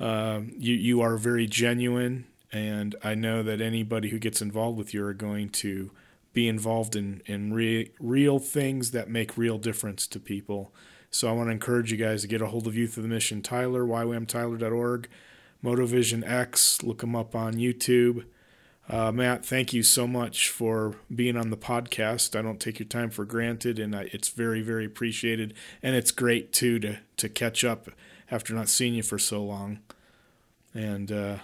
um, 0.01 0.53
you 0.59 0.75
you 0.75 1.01
are 1.01 1.17
very 1.17 1.47
genuine. 1.47 2.27
And 2.55 2.95
I 3.03 3.17
know 3.17 3.43
that 3.43 3.61
anybody 3.61 4.11
who 4.11 4.21
gets 4.21 4.41
involved 4.41 4.79
with 4.79 4.95
you 4.95 5.05
are 5.05 5.13
going 5.13 5.49
to 5.51 5.91
be 6.33 6.47
involved 6.47 6.95
in 6.95 7.21
in 7.27 7.53
re- 7.53 7.91
real 7.99 8.39
things 8.39 8.93
that 8.93 9.11
make 9.11 9.37
real 9.37 9.59
difference 9.59 10.07
to 10.07 10.21
people. 10.21 10.73
So 11.11 11.29
I 11.29 11.33
want 11.33 11.49
to 11.49 11.53
encourage 11.53 11.91
you 11.91 11.99
guys 11.99 12.23
to 12.23 12.29
get 12.29 12.41
a 12.41 12.47
hold 12.47 12.69
of 12.69 12.77
Youth 12.77 12.97
of 12.97 13.03
the 13.03 13.09
Mission 13.09 13.43
Tyler, 13.43 13.85
ywamtyler.org, 13.85 15.09
Motovision 15.65 16.29
X, 16.29 16.83
look 16.83 17.01
them 17.01 17.17
up 17.17 17.35
on 17.35 17.55
YouTube. 17.55 18.25
Uh, 18.89 19.11
Matt, 19.11 19.45
thank 19.45 19.73
you 19.73 19.83
so 19.83 20.07
much 20.07 20.49
for 20.49 20.95
being 21.13 21.37
on 21.37 21.51
the 21.51 21.57
podcast. 21.57 22.39
I 22.39 22.43
don't 22.43 22.61
take 22.61 22.79
your 22.79 22.87
time 22.87 23.11
for 23.11 23.25
granted, 23.25 23.81
and 23.81 23.97
I, 23.97 24.11
it's 24.13 24.29
very, 24.29 24.61
very 24.61 24.85
appreciated. 24.85 25.55
And 25.83 25.97
it's 25.97 26.13
great 26.13 26.53
too 26.53 26.79
to 26.81 26.99
to 27.17 27.29
catch 27.29 27.65
up 27.65 27.89
after 28.31 28.55
not 28.55 28.69
seeing 28.69 28.95
you 28.95 29.03
for 29.03 29.19
so 29.19 29.43
long. 29.43 29.81
And 30.73 31.11
uh, 31.11 31.39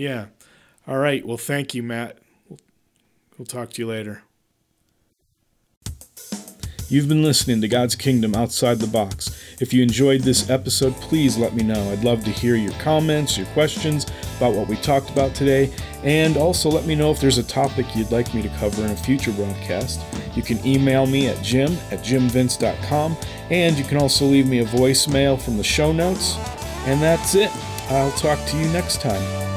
yeah, 0.00 0.26
all 0.88 0.96
right. 0.96 1.24
Well, 1.26 1.36
thank 1.36 1.74
you, 1.74 1.82
Matt. 1.82 2.18
We'll 3.36 3.44
talk 3.46 3.70
to 3.72 3.82
you 3.82 3.86
later. 3.86 4.22
You've 6.88 7.06
been 7.06 7.22
listening 7.22 7.60
to 7.60 7.68
God's 7.68 7.94
Kingdom 7.94 8.34
Outside 8.34 8.78
the 8.78 8.86
Box. 8.86 9.38
If 9.60 9.74
you 9.74 9.82
enjoyed 9.82 10.22
this 10.22 10.48
episode, 10.48 10.94
please 10.94 11.36
let 11.36 11.54
me 11.54 11.62
know. 11.62 11.92
I'd 11.92 12.02
love 12.02 12.24
to 12.24 12.30
hear 12.30 12.56
your 12.56 12.72
comments, 12.80 13.36
your 13.36 13.46
questions 13.48 14.06
about 14.38 14.54
what 14.54 14.68
we 14.68 14.76
talked 14.76 15.10
about 15.10 15.34
today, 15.34 15.72
and 16.02 16.36
also 16.38 16.70
let 16.70 16.86
me 16.86 16.94
know 16.94 17.10
if 17.10 17.20
there's 17.20 17.38
a 17.38 17.44
topic 17.44 17.94
you'd 17.94 18.10
like 18.10 18.34
me 18.34 18.40
to 18.42 18.48
cover 18.56 18.82
in 18.84 18.90
a 18.90 18.96
future 18.96 19.32
broadcast. 19.32 20.00
You 20.34 20.42
can 20.42 20.64
email 20.66 21.06
me 21.06 21.28
at 21.28 21.40
jim 21.44 21.74
at 21.90 22.00
jimvince.com, 22.00 23.16
and 23.50 23.76
you 23.76 23.84
can 23.84 23.98
also 23.98 24.24
leave 24.24 24.48
me 24.48 24.60
a 24.60 24.64
voicemail 24.64 25.40
from 25.40 25.58
the 25.58 25.64
show 25.64 25.92
notes. 25.92 26.36
And 26.86 27.00
that's 27.00 27.34
it. 27.34 27.50
I'll 27.90 28.12
talk 28.12 28.44
to 28.46 28.56
you 28.56 28.66
next 28.72 29.00
time. 29.02 29.49